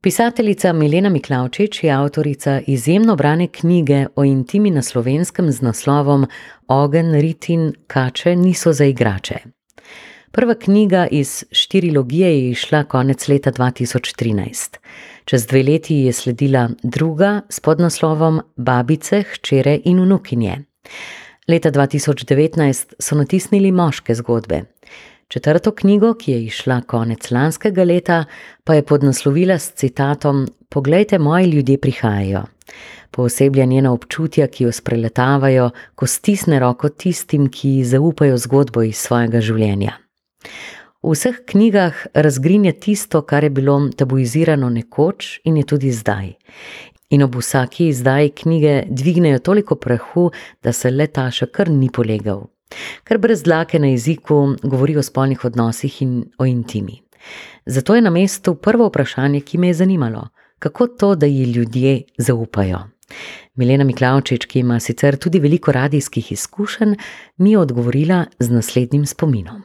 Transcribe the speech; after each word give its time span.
Pisateljica 0.00 0.72
Milena 0.72 1.08
Miklavčič 1.08 1.84
je 1.84 1.90
avtorica 1.90 2.60
izjemno 2.66 3.16
brane 3.16 3.46
knjige 3.46 4.06
o 4.16 4.24
intimi 4.24 4.70
na 4.70 4.82
slovenskem 4.82 5.50
z 5.52 5.62
naslovom 5.62 6.26
Ogen, 6.68 7.14
rit 7.20 7.48
in 7.48 7.72
kače 7.86 8.36
niso 8.36 8.72
za 8.72 8.84
igrače. 8.84 9.34
Prva 10.30 10.54
knjiga 10.54 11.06
iz 11.10 11.44
štirilogije 11.52 12.30
je 12.30 12.50
izšla 12.50 12.84
konec 12.84 13.28
leta 13.28 13.52
2013. 13.52 14.76
Čez 15.24 15.46
dve 15.46 15.62
leti 15.62 15.96
je 15.96 16.12
sledila 16.12 16.68
druga 16.82 17.40
s 17.48 17.60
podnaslovom 17.60 18.40
Babice, 18.56 19.22
hčere 19.22 19.80
in 19.84 20.00
vnukinje. 20.00 20.58
Leta 21.48 21.70
2019 21.70 22.94
so 22.98 23.14
natisnili 23.14 23.72
moške 23.72 24.14
zgodbe. 24.14 24.62
Četrto 25.28 25.74
knjigo, 25.74 26.14
ki 26.14 26.32
je 26.32 26.44
izšla 26.44 26.80
konec 26.88 27.30
lanskega 27.30 27.84
leta, 27.84 28.24
pa 28.64 28.74
je 28.74 28.82
podnaslovila 28.82 29.58
s 29.58 29.72
citatom: 29.72 30.46
Poglejte, 30.68 31.18
moji 31.18 31.46
ljudje 31.46 31.78
prihajajo. 31.78 32.42
Pooseblja 33.10 33.64
njena 33.64 33.92
občutja, 33.92 34.46
ki 34.46 34.64
jo 34.64 34.72
spreletavajo, 34.72 35.70
ko 35.94 36.06
stisne 36.06 36.60
roko 36.60 36.88
tistim, 36.88 37.50
ki 37.50 37.84
zaupajo 37.84 38.38
zgodbo 38.38 38.82
iz 38.82 38.96
svojega 38.96 39.40
življenja. 39.40 39.98
V 41.02 41.12
vseh 41.12 41.44
knjigah 41.46 42.06
razgrinja 42.14 42.72
tisto, 42.72 43.22
kar 43.22 43.44
je 43.44 43.50
bilo 43.50 43.78
tabuizirano 43.96 44.70
nekoč 44.70 45.40
in 45.44 45.56
je 45.56 45.64
tudi 45.64 45.92
zdaj. 45.92 46.32
In 47.10 47.22
ob 47.22 47.36
vsaki 47.36 47.88
izdaji 47.88 48.30
knjige 48.30 48.84
dvignejo 48.88 49.38
toliko 49.38 49.76
prahu, 49.76 50.30
da 50.62 50.72
se 50.72 50.90
le 50.90 51.06
ta 51.06 51.30
še 51.30 51.52
kar 51.52 51.68
ni 51.68 51.92
polegal. 51.92 52.48
Ker 53.04 53.18
brez 53.18 53.42
dlake 53.42 53.78
na 53.78 53.86
jeziku 53.86 54.56
govori 54.62 54.96
o 54.96 55.02
spolnih 55.02 55.44
odnosih 55.44 56.02
in 56.02 56.24
o 56.38 56.46
intimi. 56.46 57.00
Zato 57.66 57.94
je 57.94 58.02
na 58.02 58.10
mestu 58.10 58.54
prvo 58.54 58.88
vprašanje, 58.88 59.40
ki 59.40 59.58
me 59.58 59.66
je 59.68 59.74
zanimalo: 59.74 60.28
kako 60.58 60.86
to, 60.86 61.14
da 61.14 61.26
ji 61.26 61.44
ljudje 61.44 62.02
zaupajo? 62.18 62.78
Milena 63.54 63.84
Miklavčič, 63.84 64.46
ki 64.46 64.60
ima 64.60 64.80
sicer 64.80 65.16
tudi 65.16 65.40
veliko 65.40 65.72
radijskih 65.72 66.32
izkušenj, 66.32 66.94
mi 67.36 67.50
je 67.50 67.58
odgovorila 67.58 68.24
z 68.38 68.50
naslednjim 68.50 69.06
spominom. 69.06 69.62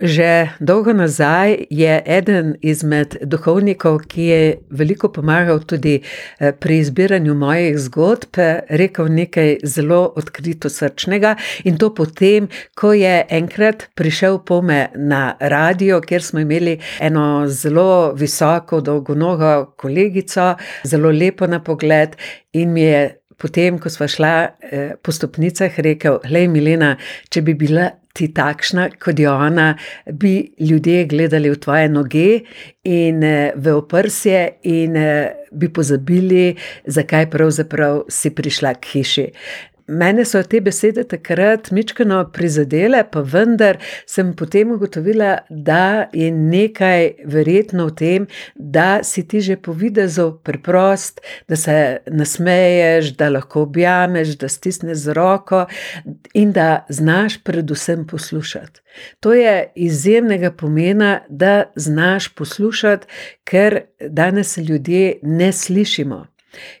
Že 0.00 0.48
dolgo 0.60 0.92
nazaj 0.92 1.66
je 1.70 2.02
eden 2.06 2.54
izmed 2.64 3.16
duhovnikov, 3.22 3.98
ki 4.08 4.22
je 4.22 4.56
veliko 4.70 5.10
pomagal 5.12 5.60
tudi 5.68 5.98
eh, 6.00 6.52
pri 6.52 6.78
izbiranju 6.78 7.34
mojih 7.34 7.76
zgodb, 7.78 8.40
rekel 8.68 9.12
nekaj 9.12 9.58
zelo 9.64 10.00
odkrito 10.16 10.72
srčnega 10.72 11.34
in 11.64 11.76
to 11.76 11.92
potem, 11.94 12.48
ko 12.74 12.94
je 12.96 13.26
enkrat 13.28 13.90
prišel 13.94 14.40
pome 14.48 14.88
na 14.96 15.36
radio, 15.40 16.00
kjer 16.00 16.22
smo 16.22 16.40
imeli 16.40 16.78
eno 17.00 17.44
zelo 17.48 18.14
visoko, 18.16 18.80
dolgonogo 18.80 19.74
kolegico, 19.76 20.54
zelo 20.84 21.12
lepo 21.12 21.46
na 21.46 21.60
pogled 21.60 22.16
in 22.52 22.72
mi 22.72 22.80
je 22.80 23.21
potem, 23.42 23.80
ko 23.82 23.90
sva 23.90 24.08
šla 24.10 24.34
eh, 24.46 24.94
po 25.02 25.14
stopnicah, 25.14 25.74
rekel: 25.82 26.20
Glej, 26.26 26.48
Milena, 26.52 26.94
če 27.32 27.42
bi 27.46 27.56
bila 27.58 27.90
ti 28.12 28.28
takšna, 28.34 28.90
kot 29.00 29.18
je 29.20 29.28
ona, 29.30 29.72
bi 30.12 30.52
ljudje 30.60 31.06
gledali 31.08 31.50
v 31.50 31.58
tvoje 31.60 31.88
noge 31.88 32.28
in 32.84 33.22
eh, 33.24 33.52
v 33.56 33.76
oprsje, 33.78 34.42
in 34.68 34.96
eh, 35.00 35.48
bi 35.52 35.68
pozabili, 35.72 36.56
zakaj 36.86 37.30
pravzaprav 37.32 38.04
si 38.12 38.32
prišla 38.34 38.74
k 38.80 38.92
hiši. 38.94 39.26
Mene 39.86 40.24
so 40.24 40.42
te 40.42 40.60
besede 40.60 41.04
takrat 41.08 41.70
mičkano 41.70 42.20
prizadele, 42.32 43.02
pa 43.10 43.20
vendar 43.20 43.78
sem 44.06 44.32
potem 44.36 44.70
ugotovila, 44.72 45.38
da 45.50 46.08
je 46.12 46.30
nekaj 46.30 47.08
verjetno 47.24 47.86
v 47.90 47.94
tem, 47.98 48.26
da 48.54 49.02
si 49.02 49.26
ti 49.28 49.40
že 49.40 49.56
po 49.56 49.72
videzu 49.72 50.38
preprost, 50.44 51.20
da 51.48 51.56
se 51.56 51.98
nasmeješ, 52.06 53.14
da 53.18 53.28
lahko 53.28 53.62
objameš, 53.62 54.36
da 54.38 54.48
stisneš 54.48 54.98
z 54.98 55.16
roko 55.18 55.66
in 56.34 56.52
da 56.52 56.86
znaš 56.88 57.42
predvsem 57.44 58.06
poslušati. 58.06 58.80
To 59.20 59.32
je 59.34 59.72
izjemnega 59.74 60.50
pomena, 60.50 61.20
da 61.28 61.64
znaš 61.76 62.28
poslušati, 62.28 63.06
ker 63.44 63.80
danes 64.00 64.56
ljudje 64.58 65.18
ne 65.22 65.52
slišimo. 65.52 66.31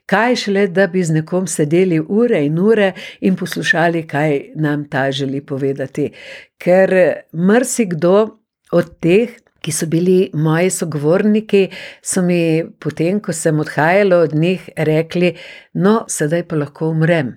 Kaj 0.06 0.36
šele, 0.36 0.66
da 0.68 0.86
bi 0.86 1.02
z 1.04 1.18
nekom 1.18 1.46
sedeli 1.46 2.00
ure 2.00 2.44
in 2.46 2.58
ure 2.58 2.92
in 3.20 3.36
poslušali, 3.36 4.06
kaj 4.06 4.40
nam 4.54 4.84
ta 4.88 5.10
želi 5.10 5.40
povedati. 5.40 6.10
Ker 6.58 6.94
marsikdo 7.32 8.38
od 8.72 8.98
teh, 9.00 9.36
ki 9.62 9.72
so 9.72 9.86
bili 9.86 10.30
moji 10.34 10.70
sogovorniki, 10.70 11.68
so 12.02 12.22
mi 12.22 12.64
potem, 12.80 13.20
ko 13.20 13.32
sem 13.32 13.60
odhajala 13.60 14.24
od 14.26 14.34
njih, 14.34 14.68
rekli: 14.76 15.36
No, 15.74 16.04
sedaj 16.08 16.48
pa 16.48 16.56
lahko 16.56 16.90
umrem. 16.90 17.36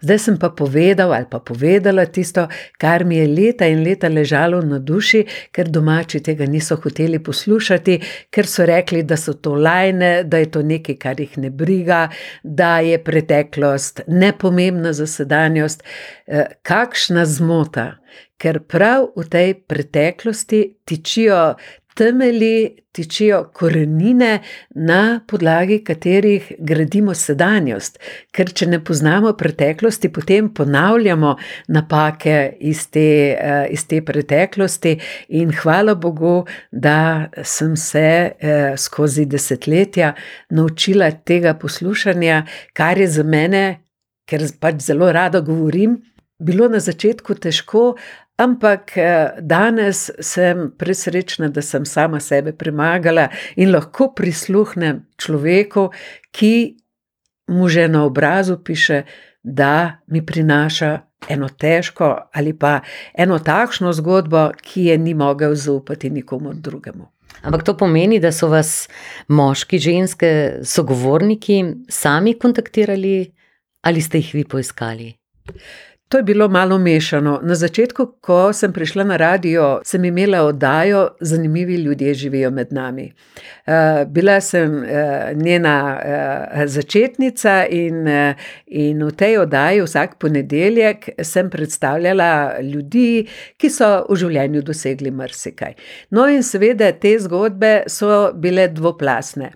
Zdaj 0.00 0.18
sem 0.18 0.38
pa 0.38 0.50
povedal 0.50 1.12
ali 1.14 1.26
pa 1.30 1.38
povedala 1.38 2.06
tisto, 2.06 2.46
kar 2.78 3.04
mi 3.04 3.16
je 3.16 3.26
leta 3.28 3.66
in 3.66 3.84
leta 3.84 4.08
ležalo 4.08 4.60
na 4.62 4.78
duši, 4.78 5.24
ker 5.52 5.68
domači 5.68 6.20
tega 6.20 6.46
niso 6.46 6.76
hoteli 6.76 7.18
poslušati, 7.22 8.00
ker 8.30 8.46
so 8.46 8.66
rekli, 8.66 9.02
da 9.02 9.16
so 9.16 9.34
to 9.34 9.54
lajne, 9.54 10.24
da 10.24 10.38
je 10.42 10.50
to 10.50 10.62
nekaj, 10.62 10.96
kar 10.96 11.20
jih 11.20 11.38
ne 11.38 11.50
briga, 11.50 12.08
da 12.42 12.78
je 12.80 12.98
preteklost 13.04 14.00
nepomembna 14.06 14.92
za 14.92 15.06
sedanjost. 15.06 15.84
Eh, 16.26 16.46
kakšna 16.62 17.24
zmota, 17.26 18.00
ker 18.40 18.62
prav 18.64 19.10
v 19.16 19.26
tej 19.28 19.54
preteklosti 19.68 20.60
tičijo 20.88 21.54
temelji, 22.00 22.76
tičijo 22.92 23.50
korenine, 23.54 24.38
na 24.70 25.20
podlagi 25.28 25.78
katerih 25.84 26.52
gradimo 26.58 27.14
sedanjost. 27.14 27.98
Ker 28.32 28.52
če 28.56 28.70
ne 28.72 28.78
poznamo 28.84 29.32
preteklosti, 29.36 30.08
potem 30.12 30.48
ponavljamo 30.54 31.34
napake 31.68 32.38
iz 32.72 32.86
te, 32.88 33.06
eh, 33.36 33.66
iz 33.70 33.84
te 33.86 34.00
preteklosti, 34.04 34.96
in 35.28 35.52
hvala 35.60 35.94
Bogu, 35.94 36.46
da 36.72 37.28
sem 37.44 37.76
se 37.76 38.06
eh, 38.32 38.76
skozi 38.76 39.26
desetletja 39.26 40.14
naučila 40.50 41.10
tega 41.10 41.54
poslušanja, 41.54 42.46
kar 42.72 42.98
je 42.98 43.08
za 43.08 43.22
mene, 43.22 43.64
ker 44.24 44.48
pač 44.60 44.80
zelo 44.88 45.12
rada 45.12 45.40
govorim. 45.40 46.00
Bilo 46.40 46.68
na 46.72 46.80
začetku 46.80 47.34
težko, 47.36 47.96
Ampak 48.40 48.96
eh, 48.96 49.36
danes 49.40 50.08
sem 50.20 50.70
presrečna, 50.78 51.50
da 51.52 51.62
sem 51.62 51.84
sama 51.84 52.20
sebe 52.20 52.52
premagala 52.56 53.28
in 53.56 53.72
lahko 53.72 54.14
prisluhnem 54.16 55.04
človeku, 55.20 55.90
ki 56.32 56.54
mu 57.52 57.68
že 57.68 57.88
na 57.88 58.04
obrazu 58.04 58.56
piše, 58.64 59.02
da 59.42 60.00
mi 60.06 60.22
prinaša 60.26 60.98
eno 61.28 61.48
težko 61.48 62.30
ali 62.32 62.52
pa 62.58 62.80
eno 63.14 63.38
takšno 63.38 63.92
zgodbo, 63.92 64.50
ki 64.62 64.84
je 64.84 64.98
ni 64.98 65.14
mogel 65.14 65.54
zaupati 65.54 66.10
nikomu 66.10 66.54
drugemu. 66.54 67.08
Ampak 67.42 67.64
to 67.64 67.76
pomeni, 67.76 68.20
da 68.20 68.32
so 68.32 68.48
vas 68.48 68.88
moški, 69.28 69.78
ženske, 69.78 70.60
sogovorniki 70.64 71.62
sami 71.88 72.38
kontaktirali 72.38 73.32
ali 73.80 74.00
ste 74.00 74.18
jih 74.20 74.34
vi 74.34 74.44
poiskali? 74.44 75.14
To 76.10 76.16
je 76.16 76.22
bilo 76.22 76.48
malo 76.48 76.78
mešano. 76.78 77.38
Na 77.42 77.54
začetku, 77.54 78.06
ko 78.20 78.52
sem 78.52 78.72
prišla 78.72 79.04
na 79.06 79.16
radio, 79.16 79.78
sem 79.86 80.04
imela 80.04 80.40
oddajo 80.42 81.08
Zanimivi 81.20 81.74
ljudje 81.74 82.14
živijo 82.14 82.50
med 82.50 82.72
nami. 82.72 83.12
Uh, 83.66 83.74
bila 84.08 84.40
sem 84.40 84.74
uh, 84.74 84.86
njena 85.34 86.00
uh, 86.02 86.66
začetnica 86.66 87.66
in, 87.70 88.08
in 88.66 89.04
v 89.06 89.10
tej 89.12 89.38
oddaji 89.38 89.84
vsak 89.86 90.16
ponedeljek 90.18 91.08
sem 91.22 91.50
predstavljala 91.50 92.58
ljudi, 92.60 93.28
ki 93.56 93.70
so 93.70 93.90
v 94.08 94.16
življenju 94.18 94.62
dosegli 94.66 95.10
marsikaj. 95.14 95.76
No, 96.10 96.26
in 96.26 96.42
seveda 96.42 96.90
te 96.90 97.14
zgodbe 97.22 97.84
so 97.86 98.32
bile 98.34 98.66
dvoplasne. 98.68 99.52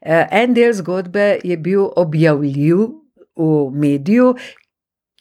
En 0.00 0.56
del 0.56 0.72
zgodbe 0.72 1.34
je 1.44 1.56
bil 1.60 1.84
objavljiv. 1.96 2.88
V 3.38 3.70
mediju, 3.70 4.32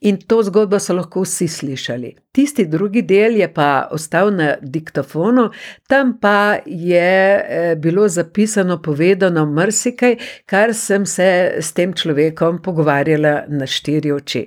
In 0.02 0.18
to 0.18 0.44
zgodbo 0.44 0.78
so 0.80 0.94
lahko 0.94 1.24
vsi 1.26 1.48
slišali. 1.48 2.12
Tisti 2.32 2.68
drugi 2.70 3.02
del 3.02 3.40
je 3.40 3.48
pa 3.54 3.88
ostal 3.92 4.30
na 4.34 4.52
diktofonu, 4.62 5.48
tam 5.90 6.20
pa 6.22 6.58
je 6.66 7.14
eh, 7.40 7.76
bilo 7.76 8.08
zapisano, 8.08 8.78
povedano 8.82 9.46
marsikaj, 9.46 10.16
kar 10.46 10.74
sem 10.74 11.06
se 11.06 11.30
s 11.62 11.74
tem 11.74 11.94
človekom 11.94 12.62
pogovarjala 12.62 13.44
na 13.48 13.66
štiri 13.66 14.12
oči. 14.12 14.46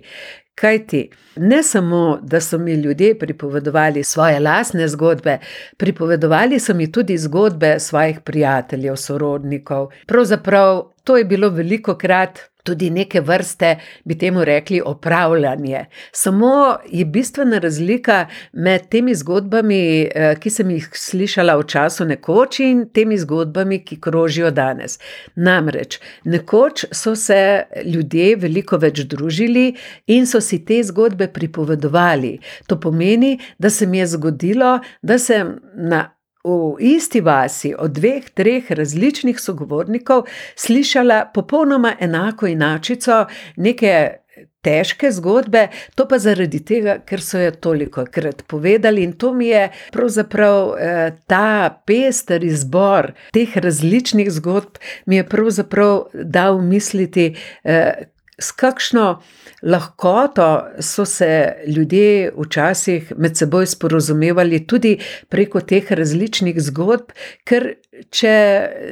Kaj 0.54 0.86
ti? 0.86 1.02
Ne 1.36 1.62
samo, 1.62 2.18
da 2.22 2.40
so 2.40 2.58
mi 2.58 2.74
ljudje 2.74 3.18
pripovedovali 3.18 4.04
svoje 4.04 4.40
lastne 4.40 4.88
zgodbe, 4.88 5.38
pripovedovali 5.76 6.58
so 6.60 6.74
mi 6.74 6.92
tudi 6.92 7.18
zgodbe 7.18 7.78
svojih 7.78 8.20
prijateljev, 8.20 8.96
sorodnikov. 8.96 9.88
Pravzaprav 10.06 10.82
to 11.10 11.16
je 11.16 11.24
bilo 11.24 11.48
veliko 11.50 11.96
krat 11.98 12.38
tudi 12.62 12.90
neke 12.90 13.20
vrste, 13.20 13.78
bi 14.04 14.18
temu 14.18 14.44
rekli, 14.44 14.80
opravljanje. 14.84 15.84
Samo 16.12 16.76
je 16.90 17.04
bistvena 17.04 17.58
razlika 17.58 18.26
med 18.52 18.88
temi 18.88 19.14
zgodbami, 19.14 20.02
eh, 20.02 20.34
ki 20.40 20.50
sem 20.50 20.70
jih 20.70 20.86
slišala 20.92 21.56
v 21.56 21.64
času 21.66 22.04
nekoč, 22.04 22.60
in 22.60 22.84
temi 22.94 23.18
zgodbami, 23.18 23.80
ki 23.84 23.98
krožijo 24.00 24.50
danes. 24.50 24.98
Namreč, 25.34 25.98
nekoč 26.24 26.84
so 26.92 27.16
se 27.16 27.64
ljudje 27.84 28.36
veliko 28.36 28.78
več 28.78 29.02
družili 29.02 29.74
in 30.06 30.26
so 30.26 30.40
si 30.40 30.64
te 30.64 30.82
zgodbe 30.82 31.26
pripovedovali. 31.26 32.38
To 32.66 32.80
pomeni, 32.80 33.38
da 33.58 33.70
se 33.70 33.86
mi 33.86 33.98
je 33.98 34.06
zgodilo, 34.06 34.78
da 35.02 35.18
sem 35.18 35.58
na 35.74 36.19
v 36.44 36.76
isti 36.80 37.20
vasi 37.20 37.74
od 37.78 37.92
dveh, 37.92 38.30
treh 38.34 38.70
različnih 38.70 39.40
sogovornikov 39.40 40.24
slišala 40.56 41.24
popolnoma 41.34 41.94
enako 42.00 42.46
inačico, 42.46 43.26
neke 43.56 44.20
težke 44.64 45.10
zgodbe, 45.12 45.68
to 45.96 46.06
pa 46.08 46.18
zaradi 46.20 46.60
tega, 46.64 46.98
ker 47.06 47.22
so 47.24 47.40
jo 47.40 47.50
toliko 47.50 48.04
krat 48.12 48.42
povedali 48.48 49.04
in 49.04 49.12
to 49.12 49.32
mi 49.36 49.48
je 49.48 49.68
pravzaprav 49.92 50.74
eh, 50.76 51.12
ta 51.26 51.70
pester 51.86 52.44
izbor 52.44 53.12
teh 53.32 53.56
različnih 53.56 54.30
zgodb, 54.30 54.80
mi 55.06 55.16
je 55.20 55.28
pravzaprav 55.28 56.10
dal 56.14 56.60
misliti, 56.60 57.34
eh, 57.64 58.08
s 58.40 58.52
kakšno 58.56 59.20
lahkoto 59.62 60.66
so 60.80 61.04
se 61.04 61.52
ljudje 61.66 62.32
včasih 62.36 63.12
med 63.16 63.36
seboj 63.36 63.66
sporozumevali, 63.66 64.64
tudi 64.66 64.96
preko 65.28 65.60
teh 65.60 65.92
različnih 65.92 66.60
zgodb, 66.70 67.12
ker 67.44 67.74
če 68.10 68.36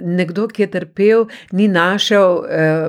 nekdo, 0.05 0.49
ki 0.53 0.67
je 0.67 0.71
trpel, 0.77 1.29
ni 1.53 1.69
našel. 1.69 2.43
Eh, 2.45 2.89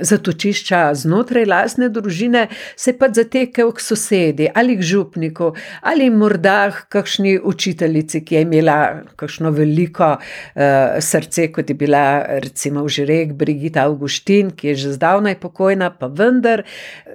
zatočišča 0.00 0.94
znotraj 0.94 1.46
lastne 1.48 1.88
družine, 1.88 2.46
se 2.76 2.92
pa 2.98 3.08
zatekel 3.14 3.72
k 3.72 3.80
sosedi 3.80 4.48
ali 4.54 4.76
k 4.78 4.84
župniku 4.84 5.52
ali 5.82 6.10
morda 6.10 6.70
k 6.70 6.84
kakšni 6.92 7.38
učiteljici, 7.38 8.22
ki 8.24 8.34
je 8.34 8.42
imela 8.42 8.78
kakšno 9.16 9.50
veliko 9.50 10.10
uh, 10.18 10.62
srce, 11.00 11.48
kot 11.52 11.70
je 11.70 11.74
bila 11.78 12.04
recimo 12.44 12.84
v 12.84 12.94
Žirek 12.98 13.32
Brigita 13.32 13.86
Augustin, 13.88 14.50
ki 14.50 14.72
je 14.72 14.76
že 14.84 14.94
zdavnaj 14.98 15.38
pokojna, 15.40 15.90
pa 15.90 16.06
vendar 16.06 16.64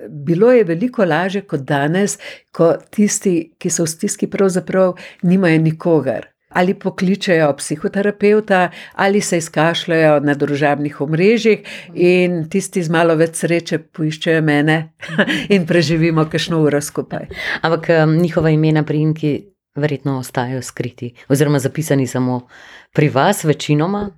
bilo 0.09 0.51
je 0.51 0.63
veliko 0.63 1.05
lažje 1.05 1.45
kot 1.47 1.65
danes, 1.67 2.17
ko 2.51 2.73
tisti, 2.89 3.53
ki 3.57 3.69
so 3.69 3.87
v 3.87 3.93
stiski, 3.95 4.27
pravzaprav 4.27 4.95
nimajo 5.23 5.61
nikogar 5.61 6.32
ali 6.53 6.73
pokličejo 6.73 7.53
psihoterapeuta, 7.57 8.69
ali 8.93 9.21
se 9.21 9.37
izkašljajo 9.37 10.19
na 10.19 10.33
družabnih 10.33 11.01
omrežjih, 11.01 11.63
in 11.93 12.49
tisti 12.49 12.83
z 12.83 12.93
malo 12.93 13.15
več 13.15 13.41
sreče 13.43 13.79
poiščejo 13.93 14.41
mene 14.41 14.77
in 15.55 15.67
preživimo 15.67 16.25
kakšno 16.25 16.61
uro 16.63 16.81
skupaj. 16.81 17.27
Ampak 17.61 17.89
njihova 18.19 18.49
imena, 18.53 18.83
primki, 18.83 19.35
verjetno 19.75 20.17
ostajajo 20.19 20.61
skriti, 20.61 21.13
oziroma 21.29 21.59
zapisani 21.59 22.07
samo 22.07 22.47
pri 22.93 23.09
vas, 23.09 23.43
večinoma. 23.43 24.09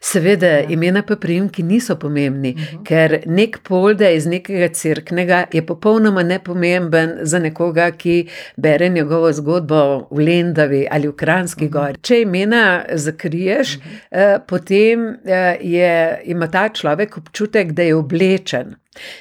Seveda, 0.00 0.46
ja. 0.46 0.66
imena 0.68 1.02
pa 1.02 1.16
primki 1.16 1.62
niso 1.62 1.96
pomembni, 1.96 2.54
uh 2.54 2.60
mhm. 2.60 2.76
-huh. 2.76 2.84
ker 2.84 3.20
nek 3.26 3.58
polde 3.62 4.14
iz 4.16 4.26
nekega 4.26 4.68
crknega 4.68 5.44
je 5.52 5.66
popolnoma 5.66 6.22
nepomemben 6.22 7.18
za 7.22 7.38
nekoga, 7.38 7.90
ki 7.90 8.28
bere 8.56 8.88
njegovo 8.88 9.32
zgodbo 9.32 10.06
v 10.10 10.18
Lendavi 10.18 10.86
ali 10.90 11.08
v 11.08 11.16
Kranski 11.16 11.64
uh 11.64 11.70
mhm. 11.70 11.78
-huh. 11.78 11.86
gori. 11.86 11.98
Če 12.02 12.20
imena 12.20 12.84
zakriješ, 12.92 13.76
uh 13.76 13.82
-huh. 13.82 13.98
eh, 14.10 14.38
potem 14.46 15.16
eh, 15.24 15.56
je, 15.60 16.20
ima 16.24 16.46
ta 16.46 16.68
človek 16.68 17.16
občutek, 17.18 17.72
da 17.72 17.82
je 17.82 17.94
oblečen. 17.94 18.74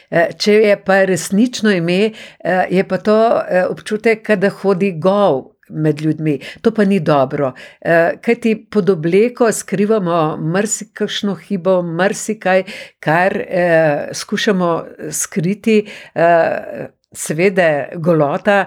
Eh, 0.09 0.33
če 0.37 0.53
je 0.53 0.75
pa 0.85 0.99
resnično 1.09 1.71
ime, 1.73 2.11
eh, 2.11 2.65
je 2.69 2.83
pa 2.87 2.97
to 2.97 3.17
eh, 3.41 3.65
občutek, 3.69 4.29
da 4.37 4.49
hodi 4.61 4.91
gov, 5.01 5.52
med 5.73 6.01
ljudmi. 6.01 6.39
To 6.61 6.71
pa 6.71 6.85
ni 6.85 6.99
dobro, 6.99 7.53
eh, 7.81 8.11
kaj 8.21 8.35
ti 8.35 8.55
pod 8.71 8.89
obleko 8.89 9.51
skrivamo 9.51 10.37
marsikšno 10.37 11.35
hibo, 11.35 11.81
marsikaj, 11.81 12.63
kar 12.99 13.37
eh, 13.37 14.09
skušamo 14.13 14.85
skriti, 15.11 15.87
eh, 16.15 16.87
seveda, 17.13 17.85
golota 17.95 18.65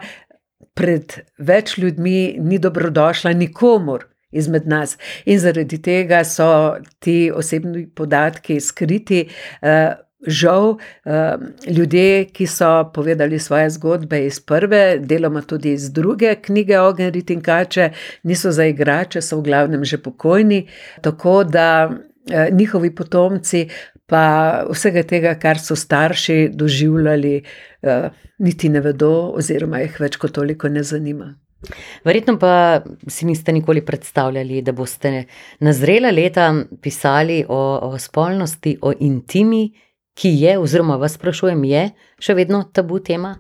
pred 0.75 1.19
več 1.39 1.79
ljudmi 1.79 2.37
ni 2.39 2.59
dobrodošla 2.59 3.33
nikomor. 3.33 4.07
Izmed 4.37 4.67
nas. 4.69 4.97
In 5.25 5.39
zaradi 5.41 5.79
tega 5.83 6.19
so 6.27 6.77
ti 7.01 7.31
osebni 7.33 7.87
podatki 7.95 8.59
skriti, 8.61 9.23
žal, 10.27 10.77
ehm, 11.05 11.45
ljudje, 11.67 12.25
ki 12.25 12.47
so 12.47 12.91
povedali 12.95 13.39
svoje 13.39 13.71
zgodbe 13.71 14.25
iz 14.27 14.41
prve, 14.41 14.99
deloma 14.99 15.43
tudi 15.43 15.73
iz 15.73 15.91
druge 15.93 16.35
knjige 16.35 16.81
Ogen, 16.81 17.13
Rit 17.13 17.31
in 17.31 17.41
Kače, 17.41 17.91
niso 18.23 18.53
za 18.53 18.65
igrače, 18.65 19.23
so 19.23 19.41
v 19.41 19.43
glavnem 19.43 19.85
že 19.85 19.99
pokojni, 19.99 20.67
tako 21.01 21.45
da 21.45 21.91
eh, 22.31 22.49
njihovi 22.53 22.95
potomci 22.95 23.69
pa 24.07 24.65
vsega 24.71 25.03
tega, 25.03 25.35
kar 25.35 25.59
so 25.59 25.77
starši 25.77 26.51
doživljali, 26.55 27.43
eh, 27.83 28.11
niti 28.39 28.69
ne 28.69 28.81
vedo, 28.81 29.33
oziroma 29.35 29.83
jih 29.83 30.01
več 30.01 30.17
kot 30.17 30.33
toliko 30.33 30.69
ne 30.69 30.83
zanima. 30.83 31.35
Verjetno 32.05 32.37
pa 32.39 32.83
si 33.09 33.27
niste 33.27 33.53
nikoli 33.53 33.85
predstavljali, 33.85 34.63
da 34.63 34.73
boste 34.73 35.25
na 35.61 35.73
zrela 35.73 36.11
leta 36.11 36.53
pisali 36.83 37.45
o, 37.49 37.79
o 37.83 37.99
spolnosti, 37.99 38.77
o 38.83 38.93
intimi, 39.01 39.73
ki 40.17 40.33
je, 40.41 40.57
oziroma 40.59 40.97
vas 40.97 41.15
sprašujem, 41.19 41.65
je 41.69 41.85
še 42.23 42.35
vedno 42.39 42.65
tabu 42.73 42.99
tema? 43.05 43.37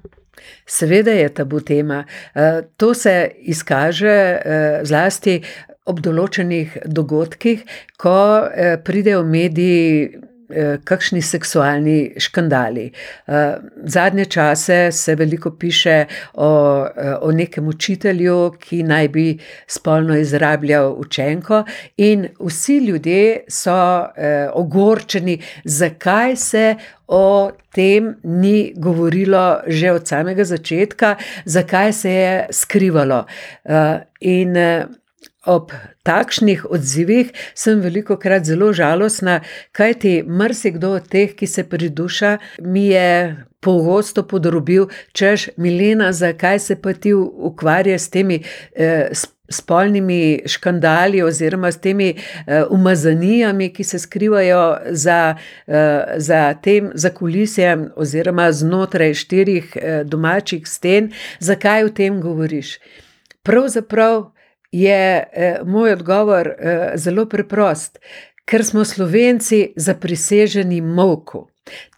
Seveda 0.69 1.15
je 1.17 1.29
tabu 1.35 1.61
tema. 1.61 2.05
Eh, 2.35 2.63
to 2.77 2.95
se 2.95 3.31
izkaže 3.49 4.09
eh, 4.09 4.81
zlasti 4.85 5.41
ob 5.87 6.03
določenih 6.05 6.77
dogodkih, 6.85 7.63
ko 7.97 8.19
eh, 8.45 8.77
pridejo 8.85 9.25
mediji. 9.25 10.21
Eh, 10.51 10.79
kakšni 10.85 11.23
seksualni 11.23 12.15
škandali. 12.19 12.93
Eh, 13.27 13.57
zadnje 13.83 14.25
čase 14.25 14.93
se 14.93 15.15
veliko 15.15 15.51
piše 15.51 16.05
o, 16.35 16.87
eh, 16.97 17.15
o 17.21 17.33
nekem 17.33 17.69
učitelju, 17.69 18.53
ki 18.61 18.83
naj 18.83 19.09
bi 19.09 19.39
spolno 19.67 20.17
izrabljal 20.17 20.95
učenko, 20.99 21.65
in 21.97 22.29
vsi 22.41 22.79
ljudje 22.79 23.41
so 23.49 24.07
ogorčeni, 24.53 25.43
zakaj 25.65 26.37
se. 26.37 26.75
O 27.09 27.51
tem 27.75 28.17
ni 28.23 28.73
govorilo 28.77 29.61
že 29.67 29.93
od 29.93 30.09
samega 30.09 30.45
začetka, 30.45 31.17
zakaj 31.45 31.93
se 31.93 32.11
je 32.11 32.47
skrivalo. 32.51 33.25
In 34.21 34.55
ob 35.47 35.73
takšnih 36.03 36.67
odzivih 36.71 37.33
sem 37.55 37.81
veliko 37.81 38.17
krat 38.17 38.45
zelo 38.45 38.73
žalostna, 38.73 39.41
kajti 39.73 40.23
marsikdo 40.27 40.97
od 40.99 41.09
teh, 41.09 41.35
ki 41.35 41.47
se 41.47 41.65
priduša, 41.69 42.39
mi 42.61 42.87
je 42.87 43.37
pogosto 43.61 44.23
podrobil, 44.23 44.87
češ, 45.13 45.49
Milena, 45.57 46.13
zakaj 46.13 46.59
se 46.59 46.77
pa 46.83 46.93
ti 46.93 47.15
ukvarjaš 47.15 48.01
s 48.01 48.11
temi 48.11 48.43
eh, 48.75 49.11
spolnimi 49.49 50.43
škandali 50.47 51.23
oziroma 51.23 51.73
s 51.73 51.81
temi 51.81 52.09
eh, 52.47 52.65
umazanijami, 52.71 53.73
ki 53.73 53.85
se 53.85 53.99
skrivajo 53.99 54.77
za, 54.91 55.37
eh, 55.67 56.05
za 56.17 56.55
tem 56.55 56.91
zakulisjem 56.95 57.91
oziroma 57.97 58.53
znotraj 58.53 59.15
štirih 59.15 59.77
eh, 59.77 60.05
domačih 60.05 60.67
sten, 60.69 61.13
zakaj 61.39 61.85
o 61.85 61.89
tem 61.89 62.21
govoriš? 62.21 62.79
Pravzaprav 63.43 64.36
je 64.73 65.25
eh, 65.33 65.59
moj 65.65 65.93
odgovor 65.93 66.49
eh, 66.49 66.93
zelo 66.95 67.27
preprost, 67.27 67.99
ker 68.45 68.65
smo 68.65 68.85
Slovenci 68.85 69.73
zapriseženi 69.77 70.81
molku. 70.81 71.47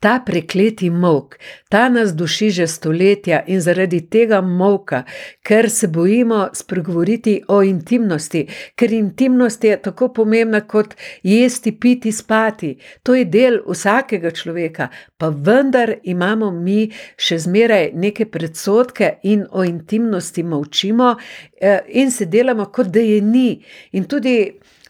Ta 0.00 0.22
prekleti 0.26 0.90
mok, 0.90 1.36
ta 1.68 1.88
nas 1.88 2.14
duši 2.14 2.50
že 2.50 2.66
stoletja 2.66 3.42
in 3.46 3.60
zaradi 3.60 4.00
tega 4.10 4.40
moka, 4.40 5.02
ker 5.42 5.70
se 5.70 5.88
bojimo 5.88 6.48
spregovoriti 6.54 7.42
o 7.48 7.62
intimnosti, 7.62 8.46
ker 8.76 8.92
intimnost 8.92 9.64
je 9.64 9.76
tako 9.82 10.08
pomembna 10.14 10.60
kot 10.60 10.94
jesti, 11.22 11.72
piti, 11.72 12.12
spati. 12.12 12.76
To 13.02 13.14
je 13.14 13.24
del 13.24 13.60
vsakega 13.66 14.30
človeka, 14.30 14.88
pa 15.18 15.28
vendar 15.28 15.94
imamo 16.02 16.50
mi 16.50 16.88
še 17.16 17.38
zmeraj 17.44 17.90
neke 17.94 18.28
predsotke 18.30 19.18
in 19.22 19.44
o 19.50 19.64
intimnosti 19.64 20.42
molčimo 20.42 21.16
eh, 21.60 21.80
in 21.88 22.10
se 22.10 22.26
delamo, 22.26 22.70
kot 22.72 22.86
da 22.94 23.00
je 23.00 23.20
ni. 23.20 23.50
In 23.92 24.04
tudi 24.04 24.38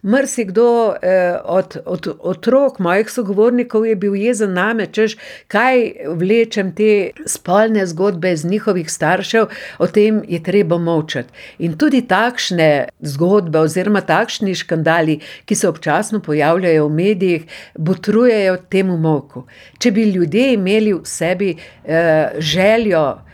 Marsikdo 0.03 0.95
eh, 1.03 1.37
od, 1.45 1.77
od 1.87 2.09
otrok, 2.21 2.79
mojih 2.79 3.11
sogovornikov, 3.11 3.87
je 3.87 3.97
bil 3.97 4.15
jezen 4.17 4.53
name, 4.53 4.87
češ, 4.87 5.17
kaj 5.49 5.93
vlečem 6.19 6.73
te 6.75 7.11
spolne 7.27 7.87
zgodbe 7.87 8.33
iz 8.33 8.45
njihovih 8.45 8.91
staršev, 8.91 9.47
o 9.79 9.87
tem 9.87 10.23
je 10.29 10.43
treba 10.43 10.79
molčati. 10.79 11.33
In 11.59 11.79
tudi 11.79 12.03
takšne 12.09 12.89
zgodbe, 13.01 13.59
oziroma 13.59 14.01
takšni 14.01 14.55
škandali, 14.55 15.21
ki 15.45 15.55
se 15.55 15.69
občasno 15.69 16.21
pojavljajo 16.21 16.87
v 16.87 16.95
medijih, 16.95 17.47
botrujejo 17.79 18.57
temu 18.71 18.97
molku. 18.97 19.47
Če 19.79 19.91
bi 19.91 20.11
ljudje 20.11 20.53
imeli 20.55 20.93
v 20.95 21.05
sebi 21.05 21.55
eh, 21.55 22.31
željo, 22.39 23.28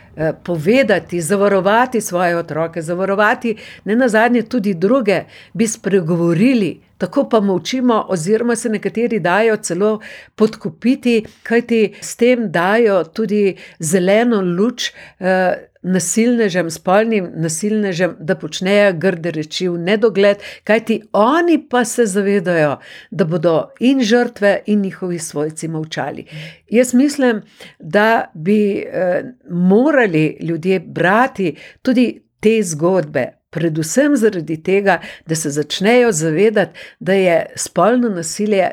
povedati, 0.44 1.20
zavarovati 1.20 2.00
svoje 2.00 2.36
otroke, 2.36 2.82
zavarovati 2.82 3.56
ne 3.84 3.96
nazadnje 3.96 4.42
tudi 4.42 4.74
druge, 4.74 5.24
bi 5.52 5.66
spregovorili. 5.66 6.80
Tako 6.98 7.28
pa 7.28 7.40
molčimo, 7.40 8.06
oziroma 8.08 8.56
se 8.56 8.68
nekateri 8.68 9.20
dajo 9.20 9.56
celo 9.56 10.00
podkupiti, 10.34 11.24
kajti 11.42 11.94
s 12.00 12.16
tem 12.16 12.50
dajo 12.52 13.04
tudi 13.04 13.56
zeleno 13.78 14.40
luč. 14.40 14.92
Eh, 15.20 15.73
nasilnežem, 15.84 16.70
spolnim 16.70 17.28
nasilnežem, 17.36 18.16
da 18.20 18.36
počnejo 18.40 18.92
grde 18.98 19.30
reči 19.36 19.68
v 19.68 19.78
nedogled, 19.78 20.42
kajti 20.64 21.00
oni 21.12 21.58
pa 21.68 21.84
se 21.84 22.06
zavedajo, 22.06 22.78
da 23.10 23.24
bodo 23.24 23.54
in 23.80 24.02
žrtve, 24.02 24.56
in 24.66 24.80
njihovi 24.80 25.18
svojci 25.18 25.68
molčali. 25.68 26.26
Jaz 26.70 26.94
mislim, 26.94 27.42
da 27.78 28.30
bi 28.34 28.78
eh, 28.78 29.22
morali 29.50 30.36
ljudje 30.40 30.80
brati 30.80 31.56
tudi 31.82 32.22
te 32.40 32.62
zgodbe. 32.62 33.26
Predvsem 33.50 34.16
zaradi 34.16 34.62
tega, 34.62 34.98
da 35.26 35.34
se 35.34 35.50
začnejo 35.50 36.12
zavedati, 36.12 36.78
da 36.98 37.12
je 37.12 37.46
spolno 37.56 38.08
nasilje 38.08 38.70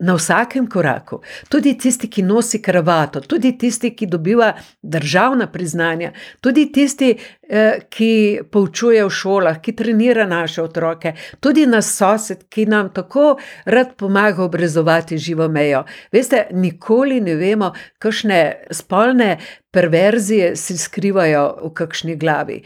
na 0.00 0.14
vsakem 0.14 0.66
koraku, 0.66 1.20
tudi 1.48 1.74
tisti, 1.78 2.08
ki 2.08 2.22
nosi 2.22 2.62
kravato, 2.62 3.20
tudi 3.20 3.52
tisti, 3.58 3.92
ki 3.96 4.06
dobiva 4.06 4.52
državna 4.82 5.46
priznanja, 5.52 6.12
tudi 6.40 6.72
tisti, 6.72 7.10
eh, 7.48 7.80
ki 7.90 8.40
poučuje 8.50 9.04
v 9.04 9.10
šolah, 9.10 9.60
ki 9.60 9.76
trenira 9.76 10.26
naše 10.26 10.62
otroke, 10.62 11.14
tudi 11.40 11.66
nas 11.66 11.92
sosed, 11.96 12.48
ki 12.48 12.66
nam 12.66 12.88
tako 12.94 13.36
rad 13.64 13.96
pomaga 13.96 14.42
obrezovati 14.44 15.18
živo 15.18 15.48
mejo. 15.48 15.84
Veste, 16.12 16.46
nikoli 16.52 17.20
ne 17.20 17.34
vemo, 17.34 17.72
kakšne 17.98 18.68
spolne 18.70 19.36
perverzije 19.70 20.56
si 20.56 20.78
skrivajo 20.78 21.44
v 21.64 21.74
kakšni 21.74 22.16
glavi. 22.16 22.62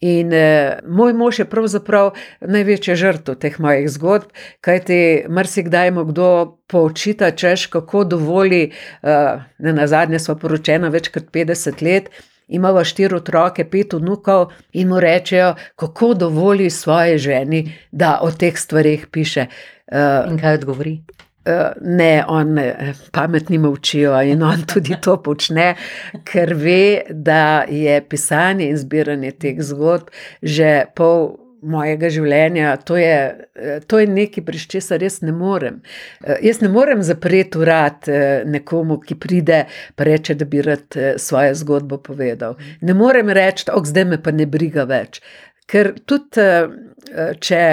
In 0.00 0.30
uh, 0.32 0.78
moj 0.86 1.12
mož 1.18 1.40
je 1.42 1.44
pravzaprav 1.50 2.12
največja 2.40 2.94
žrtev 2.94 3.34
teh 3.42 3.58
mojih 3.58 3.88
zgodb, 3.90 4.30
kajti 4.62 5.26
marsikdaj 5.28 5.90
mu 5.90 6.04
kdo 6.06 6.28
poučita, 6.70 7.32
češ 7.34 7.66
kako 7.66 8.04
dovoli, 8.04 8.70
uh, 9.02 9.42
ne 9.58 9.72
na 9.74 9.86
zadnje 9.90 10.22
smo 10.22 10.38
poročeni 10.38 10.90
več 10.94 11.10
kot 11.10 11.32
50 11.34 11.82
let. 11.82 12.10
Imamo 12.48 12.80
štiri 12.84 13.18
otroke, 13.18 13.66
pet 13.68 13.92
vnukov, 13.92 14.54
in 14.72 14.88
mu 14.88 15.00
rečejo, 15.02 15.52
kako 15.76 16.14
dovoli 16.14 16.70
svoje 16.70 17.18
ženi, 17.18 17.66
da 17.90 18.20
o 18.22 18.30
teh 18.30 18.56
stvarih 18.56 19.06
piše. 19.12 19.50
Uh, 19.92 20.30
in 20.30 20.38
kaj 20.38 20.62
odgovori? 20.62 21.00
Eh, 21.48 21.72
ne, 21.80 22.24
on 22.28 22.58
eh, 22.58 22.94
pametni 23.12 23.58
molčijo 23.58 24.22
in 24.22 24.42
on 24.42 24.62
tudi 24.68 24.96
to 25.02 25.16
počne, 25.22 25.74
ker 26.28 26.52
ve, 26.54 27.02
da 27.10 27.64
je 27.68 28.00
pisanje 28.08 28.68
in 28.68 28.76
zbiranje 28.76 29.32
teh 29.40 29.60
zgodb 29.64 30.12
že 30.42 30.86
pol. 30.96 31.36
Mojega 31.58 32.06
življenja, 32.06 32.76
to 32.86 32.94
je, 32.94 33.14
eh, 33.58 33.80
to 33.90 33.98
je 33.98 34.06
nekaj, 34.06 34.44
pri 34.46 34.60
česar 34.70 35.00
res 35.02 35.16
ne 35.26 35.32
morem. 35.34 35.80
Jaz 36.22 36.60
ne 36.62 36.68
morem 36.70 37.02
zapreti 37.02 37.58
urad 37.58 38.06
nekomu, 38.46 39.00
ki 39.02 39.16
pride 39.18 39.64
in 39.66 40.04
reče, 40.06 40.36
da 40.38 40.46
bi 40.46 40.62
rad 40.62 40.94
svojo 41.18 41.56
zgodbo 41.58 41.98
povedal. 41.98 42.54
Ne 42.80 42.94
morem 42.94 43.34
reči, 43.34 43.66
da 43.66 43.74
zdaj 43.90 44.06
me 44.06 44.20
pa 44.22 44.30
ne 44.30 44.46
briga 44.46 44.86
več. 44.86 45.18
Ker 45.66 45.96
tudi 46.06 46.46
če 47.42 47.64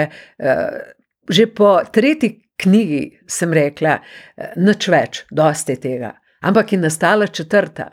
že 1.30 1.46
po 1.54 1.78
tretji 1.92 2.45
knjigi 2.62 3.02
sem 3.28 3.52
rekla, 3.52 3.98
nič 4.56 4.88
več, 4.88 5.24
dosti 5.30 5.76
tega. 5.80 6.14
Ampak 6.46 6.72
je 6.72 6.78
nastala 6.78 7.26
četrta. 7.26 7.90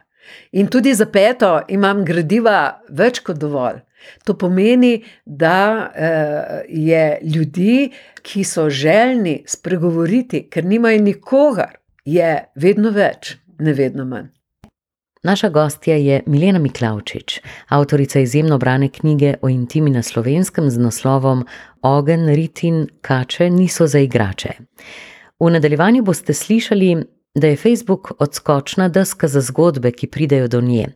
In 0.52 0.68
tudi 0.68 0.94
za 0.94 1.06
peto 1.06 1.62
imam 1.68 2.04
gradiva 2.06 2.80
več 2.90 3.20
kot 3.26 3.40
dovolj. 3.42 3.82
To 4.28 4.36
pomeni, 4.40 4.98
da 5.26 5.92
eh, 5.96 6.64
je 6.68 7.20
ljudi, 7.36 7.92
ki 8.22 8.44
so 8.44 8.68
željni 8.70 9.44
spregovoriti, 9.48 10.48
ker 10.52 10.66
nimajo 10.66 11.02
nikogar, 11.02 11.78
je 12.06 12.32
vedno 12.56 12.92
več, 12.92 13.38
ne 13.60 13.74
vedno 13.74 14.06
manj. 14.06 14.28
Naša 15.24 15.50
gostja 15.50 15.96
je 15.96 16.24
Milena 16.26 16.60
Miklavčič, 16.60 17.40
avtorica 17.68 18.20
izjemno 18.20 18.58
brane 18.58 18.90
knjige 18.90 19.34
o 19.42 19.50
intimi 19.50 19.90
na 19.90 20.02
slovenskem 20.04 20.70
z 20.70 20.78
naslovom 20.78 21.46
Ogen, 21.82 22.28
rit 22.28 22.64
in 22.64 22.88
kače 23.02 23.50
niso 23.50 23.88
za 23.88 24.00
igrače. 24.00 24.50
V 25.40 25.50
nadaljevanju 25.50 26.04
boste 26.04 26.34
slišali, 26.34 27.06
da 27.36 27.48
je 27.48 27.58
Facebook 27.58 28.12
odskočna 28.20 28.90
deska 28.90 29.28
za 29.28 29.42
zgodbe, 29.42 29.92
ki 29.92 30.08
pridejo 30.08 30.48
do 30.48 30.62
nje. 30.62 30.88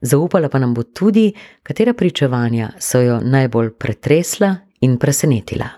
Zaupala 0.00 0.48
pa 0.48 0.58
nam 0.58 0.74
bo 0.74 0.82
tudi, 0.82 1.32
katera 1.62 1.94
pričevanja 1.94 2.70
so 2.78 3.00
jo 3.00 3.20
najbolj 3.20 3.70
pretresla 3.78 4.56
in 4.80 4.98
presenetila. 4.98 5.68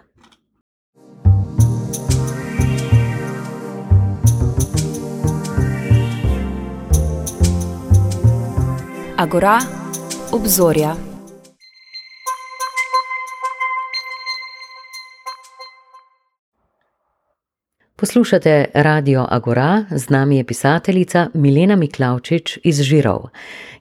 Agora, 9.21 9.59
obzorja. 10.33 10.97
Poslušate 17.97 18.65
Radio 18.75 19.27
Agora, 19.31 19.85
z 19.91 20.11
nami 20.11 20.37
je 20.37 20.45
pisateljica 20.45 21.29
Milena 21.35 21.77
Miklavčič 21.77 22.59
iz 22.65 22.81
Žirov. 22.83 23.29